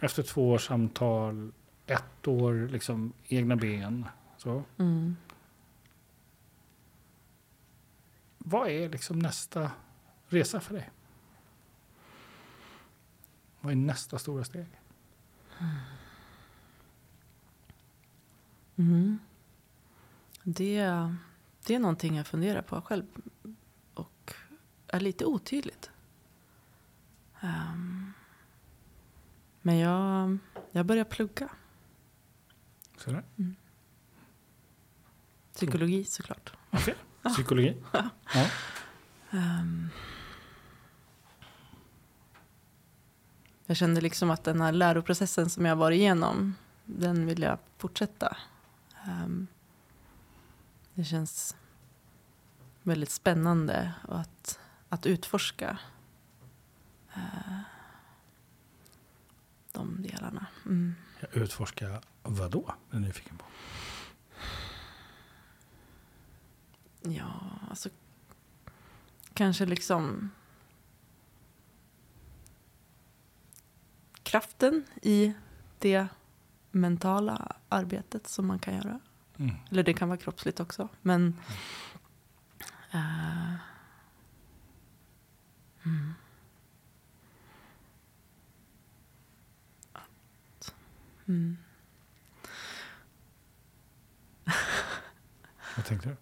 Efter 0.00 0.22
två 0.22 0.50
års 0.50 0.66
samtal, 0.66 1.52
ett 1.86 2.28
år 2.28 2.68
liksom 2.72 3.12
egna 3.24 3.56
ben. 3.56 4.06
Så. 4.36 4.62
Mm. 4.78 5.16
Vad 8.38 8.68
är 8.68 8.88
liksom 8.88 9.18
nästa 9.18 9.70
resa 10.34 10.60
för 10.60 10.74
dig? 10.74 10.90
Vad 13.60 13.72
är 13.72 13.76
nästa 13.76 14.18
stora 14.18 14.44
steg? 14.44 14.66
Mm. 18.76 19.18
Det, 20.42 20.80
det 21.66 21.74
är 21.74 21.78
någonting 21.78 22.16
jag 22.16 22.26
funderar 22.26 22.62
på 22.62 22.80
själv 22.80 23.04
och 23.94 24.34
är 24.88 25.00
lite 25.00 25.24
otydligt. 25.24 25.90
Ehm, 27.40 28.12
men 29.62 29.78
jag, 29.78 30.38
jag 30.70 30.86
börjar 30.86 31.04
plugga 31.04 31.48
Så 32.96 33.10
där. 33.10 33.24
psykologi 35.54 36.04
såklart. 36.04 36.52
Okej. 36.70 36.94
Psykologi. 37.22 37.82
Ja. 37.92 38.10
Ehm, 39.30 39.88
jag 43.66 43.76
kände 43.76 44.00
liksom 44.00 44.30
att 44.30 44.44
den 44.44 44.60
här 44.60 44.72
läroprocessen 44.72 45.50
som 45.50 45.64
jag 45.64 45.76
var 45.76 45.90
igenom, 45.90 46.54
den 46.84 47.26
vill 47.26 47.42
jag 47.42 47.58
fortsätta. 47.78 48.36
Ehm, 49.06 49.46
det 50.94 51.04
känns 51.04 51.56
väldigt 52.82 53.10
spännande 53.10 53.92
att, 54.08 54.58
att 54.88 55.06
utforska 55.06 55.78
eh, 57.14 57.58
de 59.72 60.02
delarna. 60.02 60.46
Mm. 60.64 60.94
Jag 61.20 61.36
utforskar 61.42 62.00
vad 62.22 62.50
då? 62.50 62.74
är 62.90 62.98
nyfiken 62.98 63.38
på. 63.38 63.44
Ja, 67.02 67.40
alltså 67.70 67.88
kanske 69.34 69.66
liksom 69.66 70.30
kraften 74.34 74.84
i 75.02 75.34
det 75.78 76.06
mentala 76.70 77.56
arbetet 77.68 78.28
som 78.28 78.46
man 78.46 78.58
kan 78.58 78.74
göra. 78.74 79.00
Mm. 79.36 79.56
Eller 79.70 79.82
det 79.82 79.94
kan 79.94 80.08
vara 80.08 80.18
kroppsligt 80.18 80.60
också. 80.60 80.88
Men 81.02 81.40
eh, 82.92 83.54
mm. 85.84 86.14
Att, 89.92 90.74
mm. 91.26 91.56
Vad 95.76 95.84
tänkte 95.84 96.08
du? 96.08 96.16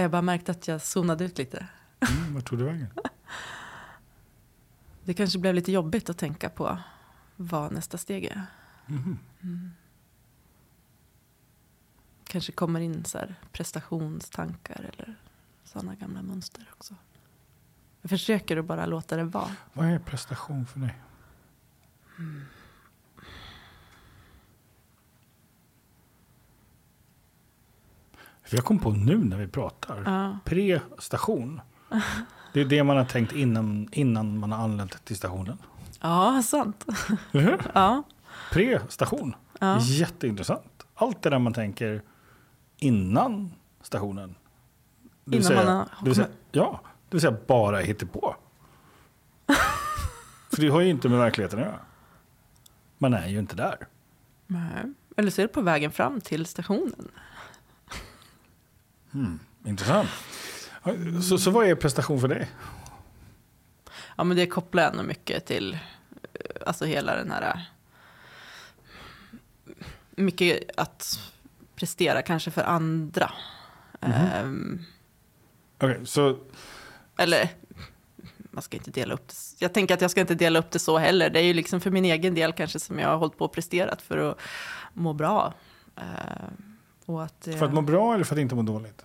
Jag 0.00 0.10
bara 0.10 0.22
märkte 0.22 0.52
att 0.52 0.68
jag 0.68 0.82
zonade 0.82 1.24
ut 1.24 1.38
lite. 1.38 1.66
Mm, 2.00 2.34
vad 2.34 2.44
tog 2.44 2.58
du 2.58 2.64
vägen? 2.64 2.88
Det 5.04 5.14
kanske 5.14 5.38
blev 5.38 5.54
lite 5.54 5.72
jobbigt 5.72 6.10
att 6.10 6.18
tänka 6.18 6.50
på 6.50 6.78
vad 7.36 7.72
nästa 7.72 7.98
steg 7.98 8.24
är. 8.24 8.46
Mhm. 8.86 9.18
Kanske 12.24 12.52
kommer 12.52 12.80
in 12.80 13.04
så 13.04 13.18
här 13.18 13.34
prestationstankar 13.52 14.90
eller 14.92 15.14
sådana 15.64 15.94
gamla 15.94 16.22
mönster 16.22 16.70
också. 16.72 16.94
Jag 18.00 18.08
försöker 18.10 18.56
att 18.56 18.64
bara 18.64 18.86
låta 18.86 19.16
det 19.16 19.24
vara. 19.24 19.50
Vad 19.72 19.86
är 19.86 19.98
prestation 19.98 20.66
för 20.66 20.80
dig? 20.80 20.94
För 28.42 28.56
jag 28.56 28.64
kom 28.64 28.78
på 28.78 28.90
nu 28.90 29.18
när 29.24 29.38
vi 29.38 29.48
pratar. 29.48 30.02
Ja, 30.06 30.38
Prestation. 30.44 31.60
Det 32.54 32.60
är 32.60 32.64
det 32.64 32.84
man 32.84 32.96
har 32.96 33.04
tänkt 33.04 33.32
innan, 33.32 33.88
innan 33.92 34.38
man 34.38 34.52
har 34.52 34.64
anlänt 34.64 35.04
till 35.04 35.16
stationen. 35.16 35.58
ja 36.00 36.42
sant. 36.44 36.86
Ja, 37.74 38.02
Prestation. 38.50 39.34
ja. 39.58 39.80
Jätteintressant. 39.80 40.86
Allt 40.94 41.22
det 41.22 41.30
där 41.30 41.38
man 41.38 41.52
tänker 41.52 42.02
innan 42.76 43.54
stationen. 43.82 44.34
Det 45.24 45.36
Innan 45.36 45.44
säga, 45.44 45.64
man 45.64 45.76
har 45.76 45.88
det 46.00 46.04
vill 46.04 46.14
säga, 46.14 46.28
ja, 46.52 46.80
det 47.08 47.14
vill 47.14 47.20
säga 47.20 47.36
bara 47.46 47.82
på. 48.12 48.36
För 50.50 50.62
det 50.62 50.68
har 50.68 50.80
ju 50.80 50.90
inte 50.90 51.08
med 51.08 51.18
verkligheten 51.18 51.58
att 51.58 51.64
göra. 51.64 51.80
Man 52.98 53.14
är 53.14 53.28
ju 53.28 53.38
inte 53.38 53.56
där. 53.56 53.86
Nej. 54.46 54.92
Eller 55.16 55.30
så 55.30 55.40
är 55.40 55.46
det 55.46 55.52
på 55.52 55.60
vägen 55.60 55.90
fram 55.90 56.20
till 56.20 56.46
stationen. 56.46 57.08
Intressant. 59.64 60.08
Så, 61.28 61.38
så 61.38 61.50
vad 61.50 61.66
är 61.66 61.74
prestation 61.74 62.20
för 62.20 62.28
dig? 62.28 62.50
Ja, 64.16 64.24
men 64.24 64.36
det 64.36 64.46
kopplar 64.46 64.90
ändå 64.90 65.02
mycket 65.02 65.46
till 65.46 65.74
eh, 65.74 66.40
alltså 66.66 66.84
hela 66.84 67.16
den 67.16 67.30
här... 67.30 67.42
eh, 67.42 67.58
Mycket 70.16 70.58
att 70.76 71.18
prestera 71.76 72.22
kanske 72.22 72.50
för 72.50 72.62
andra. 72.62 73.32
Ehm, 74.00 74.84
Okej, 75.78 76.00
så 76.04 76.38
eller 77.18 77.48
man 78.50 78.62
ska 78.62 78.76
inte 78.76 78.90
dela 78.90 79.14
upp 79.14 79.28
det. 79.28 79.34
Jag 79.58 79.72
tänker 79.74 79.94
att 79.94 80.00
jag 80.00 80.10
ska 80.10 80.20
inte 80.20 80.34
dela 80.34 80.58
upp 80.58 80.70
det 80.70 80.78
så 80.78 80.98
heller. 80.98 81.30
Det 81.30 81.38
är 81.40 81.44
ju 81.44 81.54
liksom 81.54 81.80
för 81.80 81.90
min 81.90 82.04
egen 82.04 82.34
del 82.34 82.52
kanske 82.52 82.80
som 82.80 82.98
jag 82.98 83.08
har 83.08 83.16
hållit 83.16 83.38
på 83.38 83.44
och 83.44 83.52
presterat 83.52 84.02
för 84.02 84.18
att 84.30 84.38
må 84.92 85.12
bra. 85.12 85.54
Och 87.06 87.24
att, 87.24 87.46
eh, 87.48 87.56
för 87.56 87.66
att 87.66 87.74
må 87.74 87.82
bra 87.82 88.14
eller 88.14 88.24
för 88.24 88.34
att 88.34 88.40
inte 88.40 88.54
må 88.54 88.62
dåligt? 88.62 89.04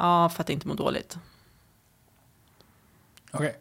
Ja, 0.00 0.28
för 0.28 0.42
att 0.42 0.50
inte 0.50 0.68
må 0.68 0.74
dåligt. 0.74 1.18
Okej. 3.30 3.58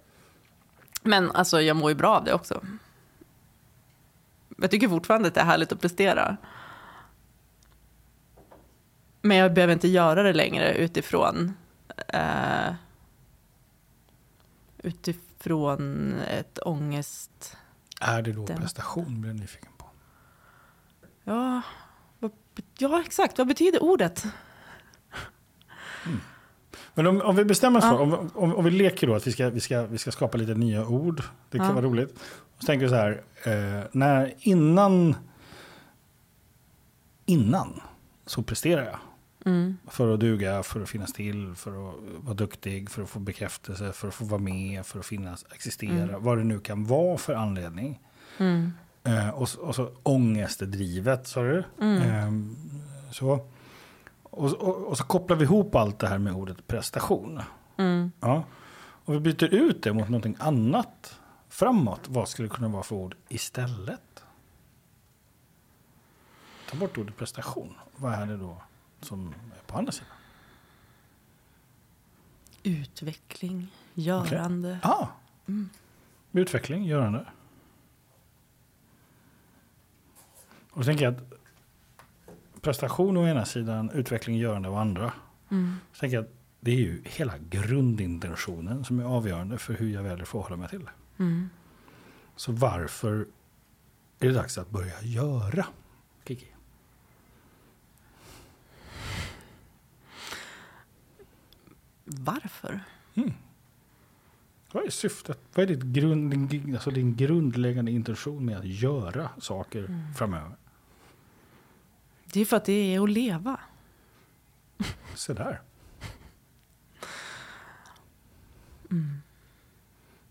Men 1.01 1.31
alltså, 1.31 1.61
jag 1.61 1.77
mår 1.77 1.91
ju 1.91 1.95
bra 1.95 2.15
av 2.15 2.23
det 2.23 2.33
också. 2.33 2.65
Jag 4.57 4.71
tycker 4.71 4.89
fortfarande 4.89 5.27
att 5.27 5.33
det 5.33 5.41
är 5.41 5.45
härligt 5.45 5.71
att 5.71 5.81
prestera. 5.81 6.37
Men 9.21 9.37
jag 9.37 9.53
behöver 9.53 9.73
inte 9.73 9.87
göra 9.87 10.23
det 10.23 10.33
längre 10.33 10.73
utifrån 10.73 11.53
eh, 12.07 12.73
utifrån 14.77 16.13
ett 16.19 16.59
ångest... 16.65 17.57
Är 18.01 18.21
det 18.21 18.31
då 18.31 18.47
prestation 18.47 19.21
blir 19.21 19.31
jag 19.31 19.39
nyfiken 19.39 19.71
på? 19.77 19.85
Ja, 21.23 21.61
vad, 22.19 22.31
ja, 22.77 23.01
exakt. 23.01 23.37
Vad 23.37 23.47
betyder 23.47 23.83
ordet? 23.83 24.25
Men 26.93 27.07
om, 27.07 27.21
om 27.21 27.35
vi 27.35 27.45
bestämmer 27.45 27.79
oss 27.79 27.85
Ja. 27.85 27.91
för, 27.91 28.01
om, 28.01 28.29
om, 28.35 28.55
om 28.55 28.65
vi 28.65 28.71
leker 28.71 29.07
då 29.07 29.15
att 29.15 29.27
vi 29.27 29.31
ska, 29.31 29.49
vi, 29.49 29.59
ska, 29.59 29.83
vi 29.85 29.97
ska 29.97 30.11
skapa 30.11 30.37
lite 30.37 30.53
nya 30.53 30.87
ord. 30.87 31.21
Det 31.49 31.57
kan 31.57 31.67
Ja. 31.67 31.73
vara 31.73 31.85
roligt. 31.85 32.19
Så 32.59 32.65
tänker 32.65 32.85
vi 32.85 32.89
så 32.89 32.95
här, 32.95 33.21
eh, 33.43 33.85
när, 33.91 34.33
innan, 34.39 35.15
innan 37.25 37.81
så 38.25 38.43
presterar 38.43 38.85
jag. 38.85 38.99
Mm, 39.45 39.77
För 39.87 40.13
att 40.13 40.19
duga, 40.19 40.63
för 40.63 40.81
att 40.81 40.89
finnas 40.89 41.13
till, 41.13 41.55
för 41.55 41.71
att 41.89 41.95
vara 42.17 42.33
duktig, 42.35 42.89
för 42.89 43.01
att 43.03 43.09
få 43.09 43.19
bekräftelse, 43.19 43.91
för 43.93 44.07
att 44.07 44.13
få 44.13 44.25
vara 44.25 44.41
med, 44.41 44.85
för 44.85 44.99
att 44.99 45.05
finnas, 45.05 45.45
existera. 45.55 45.91
Mm. 46.03 46.23
Vad 46.23 46.37
det 46.37 46.43
nu 46.43 46.59
kan 46.59 46.85
vara 46.85 47.17
för 47.17 47.33
anledning. 47.33 47.99
mm, 48.37 48.71
Eh, 49.03 49.29
och, 49.29 49.49
så- 49.49 49.61
och 49.61 49.75
så 49.75 49.91
ångestdrivet, 50.03 51.27
sa 51.27 51.43
du? 51.43 51.63
Ehm, 51.81 52.55
så. 53.11 53.39
Och, 54.29 54.53
och, 54.53 54.87
och 54.87 54.97
så 54.97 55.03
kopplar 55.03 55.37
vi 55.37 55.43
ihop 55.43 55.75
allt 55.75 55.99
det 55.99 56.07
här 56.07 56.17
med 56.17 56.33
ordet 56.33 56.67
prestation. 56.67 57.41
mm. 57.77 58.11
Ja. 58.19 58.43
Och 59.05 59.13
vi 59.13 59.19
byter 59.19 59.43
ut 59.53 59.83
det 59.83 59.93
mot 59.93 60.09
någonting 60.09 60.35
annat 60.39 61.19
framåt. 61.49 62.01
Vad 62.07 62.29
skulle 62.29 62.47
det 62.47 62.55
kunna 62.55 62.67
vara 62.67 62.83
för 62.83 62.95
ord 62.95 63.15
istället? 63.27 64.23
Ta 66.69 66.77
bort 66.77 66.97
ordet 66.97 67.17
prestation. 67.17 67.73
Vad 67.95 68.13
är 68.13 68.25
det 68.25 68.37
då 68.37 68.61
som 69.01 69.27
är 69.59 69.67
på 69.67 69.77
andra 69.77 69.91
sidan? 69.91 70.07
Utveckling, 72.63 73.67
görande. 73.93 74.79
Ah. 74.83 75.07
Utveckling, 76.31 76.83
görande. 76.85 77.25
Och 80.71 80.83
så 80.83 80.87
tänker 80.89 81.05
jag 81.05 81.13
att 81.13 81.33
prestation 82.61 83.17
å 83.17 83.27
ena 83.27 83.45
sidan, 83.45 83.89
utveckling, 83.91 84.37
görande 84.37 84.69
å 84.69 84.75
andra. 84.75 85.13
Mm. 85.51 85.75
Så 85.93 85.99
tänker 85.99 86.17
jag 86.17 86.23
att 86.25 86.33
det 86.59 86.71
är 86.71 86.75
ju 86.75 87.01
hela 87.05 87.33
grundintentionen 87.37 88.85
som 88.85 88.99
är 88.99 89.03
avgörande 89.03 89.57
för 89.57 89.73
hur 89.73 89.89
jag 89.89 90.03
väljer 90.03 90.21
att 90.21 90.29
förhålla 90.29 90.55
mig 90.55 90.69
till 90.69 90.79
det. 90.79 91.23
Mm. 91.23 91.49
Så 92.35 92.51
varför 92.51 93.15
är 94.19 94.27
det 94.27 94.31
dags 94.31 94.57
att 94.57 94.69
börja 94.69 95.01
göra? 95.01 95.65
Kiki. 96.27 96.47
Varför? 102.05 102.79
Vad 104.71 104.85
är 104.85 104.89
syftet? 104.89 105.39
Vad 105.53 105.63
är 105.63 105.67
ditt 105.75 105.83
grund, 105.83 106.49
din, 106.49 106.73
alltså 106.73 106.91
din 106.91 107.15
grundläggande 107.15 107.91
intention 107.91 108.45
med 108.45 108.57
att 108.57 108.65
göra 108.65 109.29
saker 109.39 110.11
framöver? 110.17 110.55
Det 112.33 112.41
är 112.41 112.45
för 112.45 112.57
att 112.57 112.65
det 112.65 112.95
är 112.95 113.03
att 113.03 113.09
leva. 113.09 113.59
Se 115.15 115.33
där. 115.33 115.61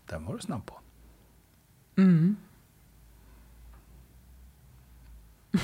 Den 0.05 0.25
var 0.25 0.33
du 0.33 0.39
snabb 0.39 0.65
på. 0.65 0.79
Mm. 1.95 2.37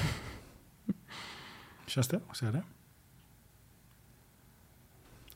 Känns 1.86 2.08
det? 2.08 2.20
Ser 2.34 2.46
jag 2.46 2.56
det? 2.56 2.64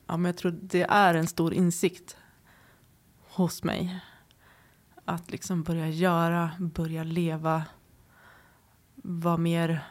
Ja, 0.06 0.16
men 0.16 0.24
jag 0.24 0.36
tror 0.36 0.58
det 0.62 0.82
är 0.82 1.14
en 1.14 1.26
stor 1.26 1.54
insikt 1.54 2.16
hos 3.28 3.64
mig. 3.64 4.00
Att 5.04 5.30
liksom 5.30 5.62
börja 5.62 5.88
göra, 5.88 6.50
börja 6.58 7.04
leva, 7.04 7.64
vara 8.94 9.36
mer, 9.36 9.84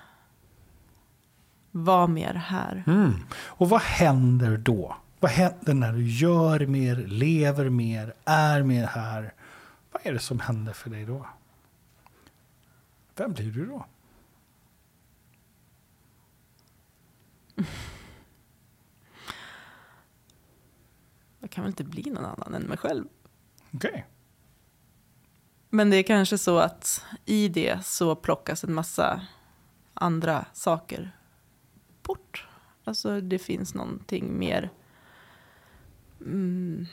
var 1.72 2.08
mer 2.08 2.34
här. 2.34 2.84
Mm. 2.88 3.14
Och 3.32 3.70
vad 3.70 3.82
händer 3.82 4.58
då? 4.58 4.96
Vad 5.20 5.32
händer 5.32 5.74
när 5.74 5.94
du 5.94 6.08
gör 6.08 6.66
mer, 6.66 6.96
lever 6.96 7.70
mer, 7.70 8.14
är 8.26 8.64
mer 8.64 8.88
här? 8.88 9.34
Vad 9.92 10.06
är 10.06 10.14
det 10.14 10.20
som 10.20 10.40
händer 10.40 10.74
för 10.74 10.90
dig 10.90 11.06
då? 11.06 11.26
Vem 13.16 13.34
blir 13.34 13.52
du 13.52 13.66
då? 13.66 13.86
Jag 21.40 21.52
kan 21.52 21.64
väl 21.64 21.72
inte 21.72 21.84
bli 21.84 22.12
någon 22.12 22.26
annan 22.26 22.54
än 22.54 22.62
mig 22.62 22.78
själv. 22.78 23.06
Okej. 23.74 24.06
Men 25.70 25.90
det 25.90 25.98
är 25.98 26.04
kanske 26.04 26.38
så 26.38 26.58
att 26.60 27.06
i 27.26 27.48
det 27.48 27.86
så 27.86 28.16
plockas 28.16 28.64
en 28.64 28.74
massa 28.74 29.22
andra 29.94 30.46
saker 30.54 31.12
bort. 32.10 32.48
Alltså 32.84 33.22
det 33.22 33.40
finns 33.40 33.74
någonting 33.76 34.40
mer, 34.40 34.70
mm, 36.22 36.86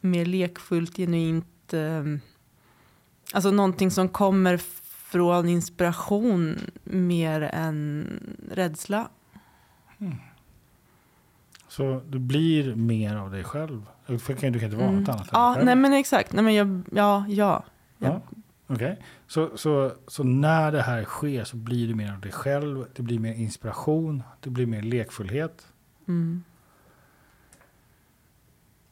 mer 0.00 0.24
lekfullt, 0.26 0.96
genuint. 0.96 1.72
Eh, 1.74 2.04
alltså 3.32 3.50
någonting 3.50 3.90
som 3.90 4.08
kommer 4.08 4.56
från 5.10 5.48
inspiration 5.48 6.58
mer 6.84 7.40
än 7.40 8.06
rädsla. 8.50 9.08
Så 11.68 12.02
du 12.08 12.18
blir 12.18 12.74
mer 12.74 13.16
av 13.16 13.30
dig 13.30 13.44
själv? 13.44 13.86
Kan- 14.06 14.16
du 14.16 14.36
kan 14.38 14.54
inte 14.54 14.76
vara 14.76 14.88
Mm. 14.88 15.00
något 15.00 15.08
annat 15.08 15.28
Ja, 15.32 15.56
nej 15.64 15.76
men 15.76 15.92
exakt. 15.92 16.32
Nej, 16.32 16.44
men 16.44 16.54
jag, 16.54 16.82
ja, 16.92 17.24
ja. 17.28 17.64
Ja. 17.98 18.20
Okej. 18.72 19.02
Så, 19.26 19.56
så, 19.58 19.92
så 20.06 20.24
när 20.24 20.72
det 20.72 20.82
här 20.82 21.04
sker 21.04 21.44
så 21.44 21.56
blir 21.56 21.88
det 21.88 21.94
mer 21.94 22.12
av 22.12 22.20
dig 22.20 22.32
själv, 22.32 22.86
det 22.94 23.02
blir 23.02 23.18
mer 23.18 23.34
inspiration, 23.34 24.22
det 24.40 24.50
blir 24.50 24.66
mer 24.66 24.82
lekfullhet. 24.82 25.72
Mm. 26.08 26.44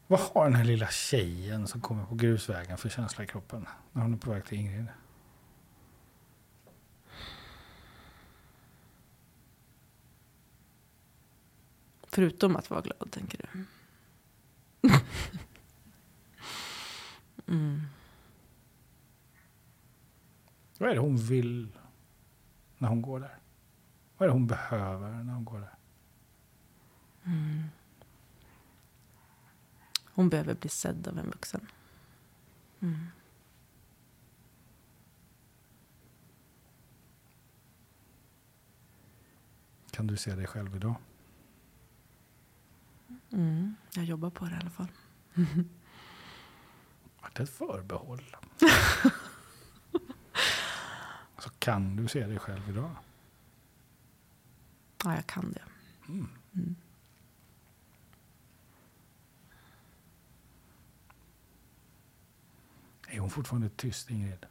Vad 0.06 0.20
har 0.20 0.44
den 0.44 0.54
här 0.54 0.64
lilla 0.64 0.88
tjejen 0.88 1.66
som 1.66 1.80
kommer 1.80 2.04
på 2.04 2.14
grusvägen 2.14 2.78
för 2.78 2.88
känsla 2.88 3.24
i 3.24 3.26
kroppen 3.26 3.66
när 3.92 4.02
hon 4.02 4.14
är 4.14 4.18
på 4.18 4.30
väg 4.30 4.44
till 4.44 4.58
Ingrid? 4.58 4.86
Förutom 12.02 12.56
att 12.56 12.70
vara 12.70 12.80
glad, 12.80 13.10
tänker 13.10 13.46
du? 13.52 13.64
mm. 17.54 17.82
Vad 20.80 20.90
är 20.90 20.94
det 20.94 21.00
hon 21.00 21.16
vill 21.16 21.78
när 22.78 22.88
hon 22.88 23.02
går 23.02 23.20
där? 23.20 23.38
Vad 24.16 24.26
är 24.26 24.30
det 24.30 24.32
hon 24.32 24.46
behöver 24.46 25.10
när 25.24 25.32
hon 25.32 25.44
går 25.44 25.60
där? 25.60 25.74
Hon 30.04 30.28
behöver 30.28 30.54
bli 30.54 30.70
sedd 30.70 31.08
av 31.08 31.18
en 31.18 31.26
vuxen. 31.26 31.66
Mm. 32.80 33.06
Kan 39.90 40.06
du 40.06 40.16
se 40.16 40.34
dig 40.34 40.46
själv 40.46 40.76
idag? 40.76 40.94
Mm. 43.32 43.74
Jag 43.94 44.04
jobbar 44.04 44.30
på 44.30 44.44
det 44.44 44.50
i 44.50 44.58
alla 44.60 44.70
fall. 44.70 44.92
Vart 47.20 47.36
det 47.36 47.42
ett 47.42 47.50
förbehåll? 47.50 48.36
så 51.42 51.49
kan 51.60 51.96
du 51.96 52.08
se 52.08 52.26
dig 52.26 52.38
själv 52.38 52.70
idag? 52.70 52.90
Ja, 55.04 55.14
jag 55.14 55.26
kan 55.26 55.52
det. 55.52 55.62
Mm. 56.08 56.76
Är 63.08 63.18
hon 63.18 63.30
fortfarande 63.30 63.68
tyst, 63.68 64.10
Ingrid? 64.10 64.46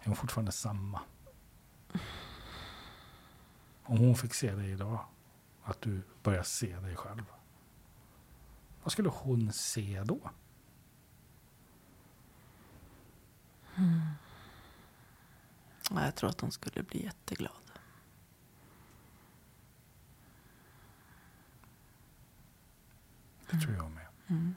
Är 0.00 0.06
hon 0.06 0.16
fortfarande 0.16 0.52
samma? 0.52 1.00
Om 3.82 3.98
hon 3.98 4.14
fick 4.14 4.34
se 4.34 4.54
dig 4.54 4.70
idag, 4.70 5.06
att 5.62 5.80
du 5.80 6.02
börjar 6.22 6.42
se 6.42 6.80
dig 6.80 6.96
själv. 6.96 7.24
Vad 8.82 8.92
skulle 8.92 9.08
hon 9.08 9.52
se 9.52 10.02
då? 10.04 10.30
Mm. 13.76 14.00
Jag 15.90 16.14
tror 16.14 16.30
att 16.30 16.40
hon 16.40 16.52
skulle 16.52 16.82
bli 16.82 17.04
jätteglad. 17.04 17.52
Det 23.50 23.60
tror 23.60 23.74
jag 23.74 23.90
med. 23.90 24.06
Mm. 24.26 24.54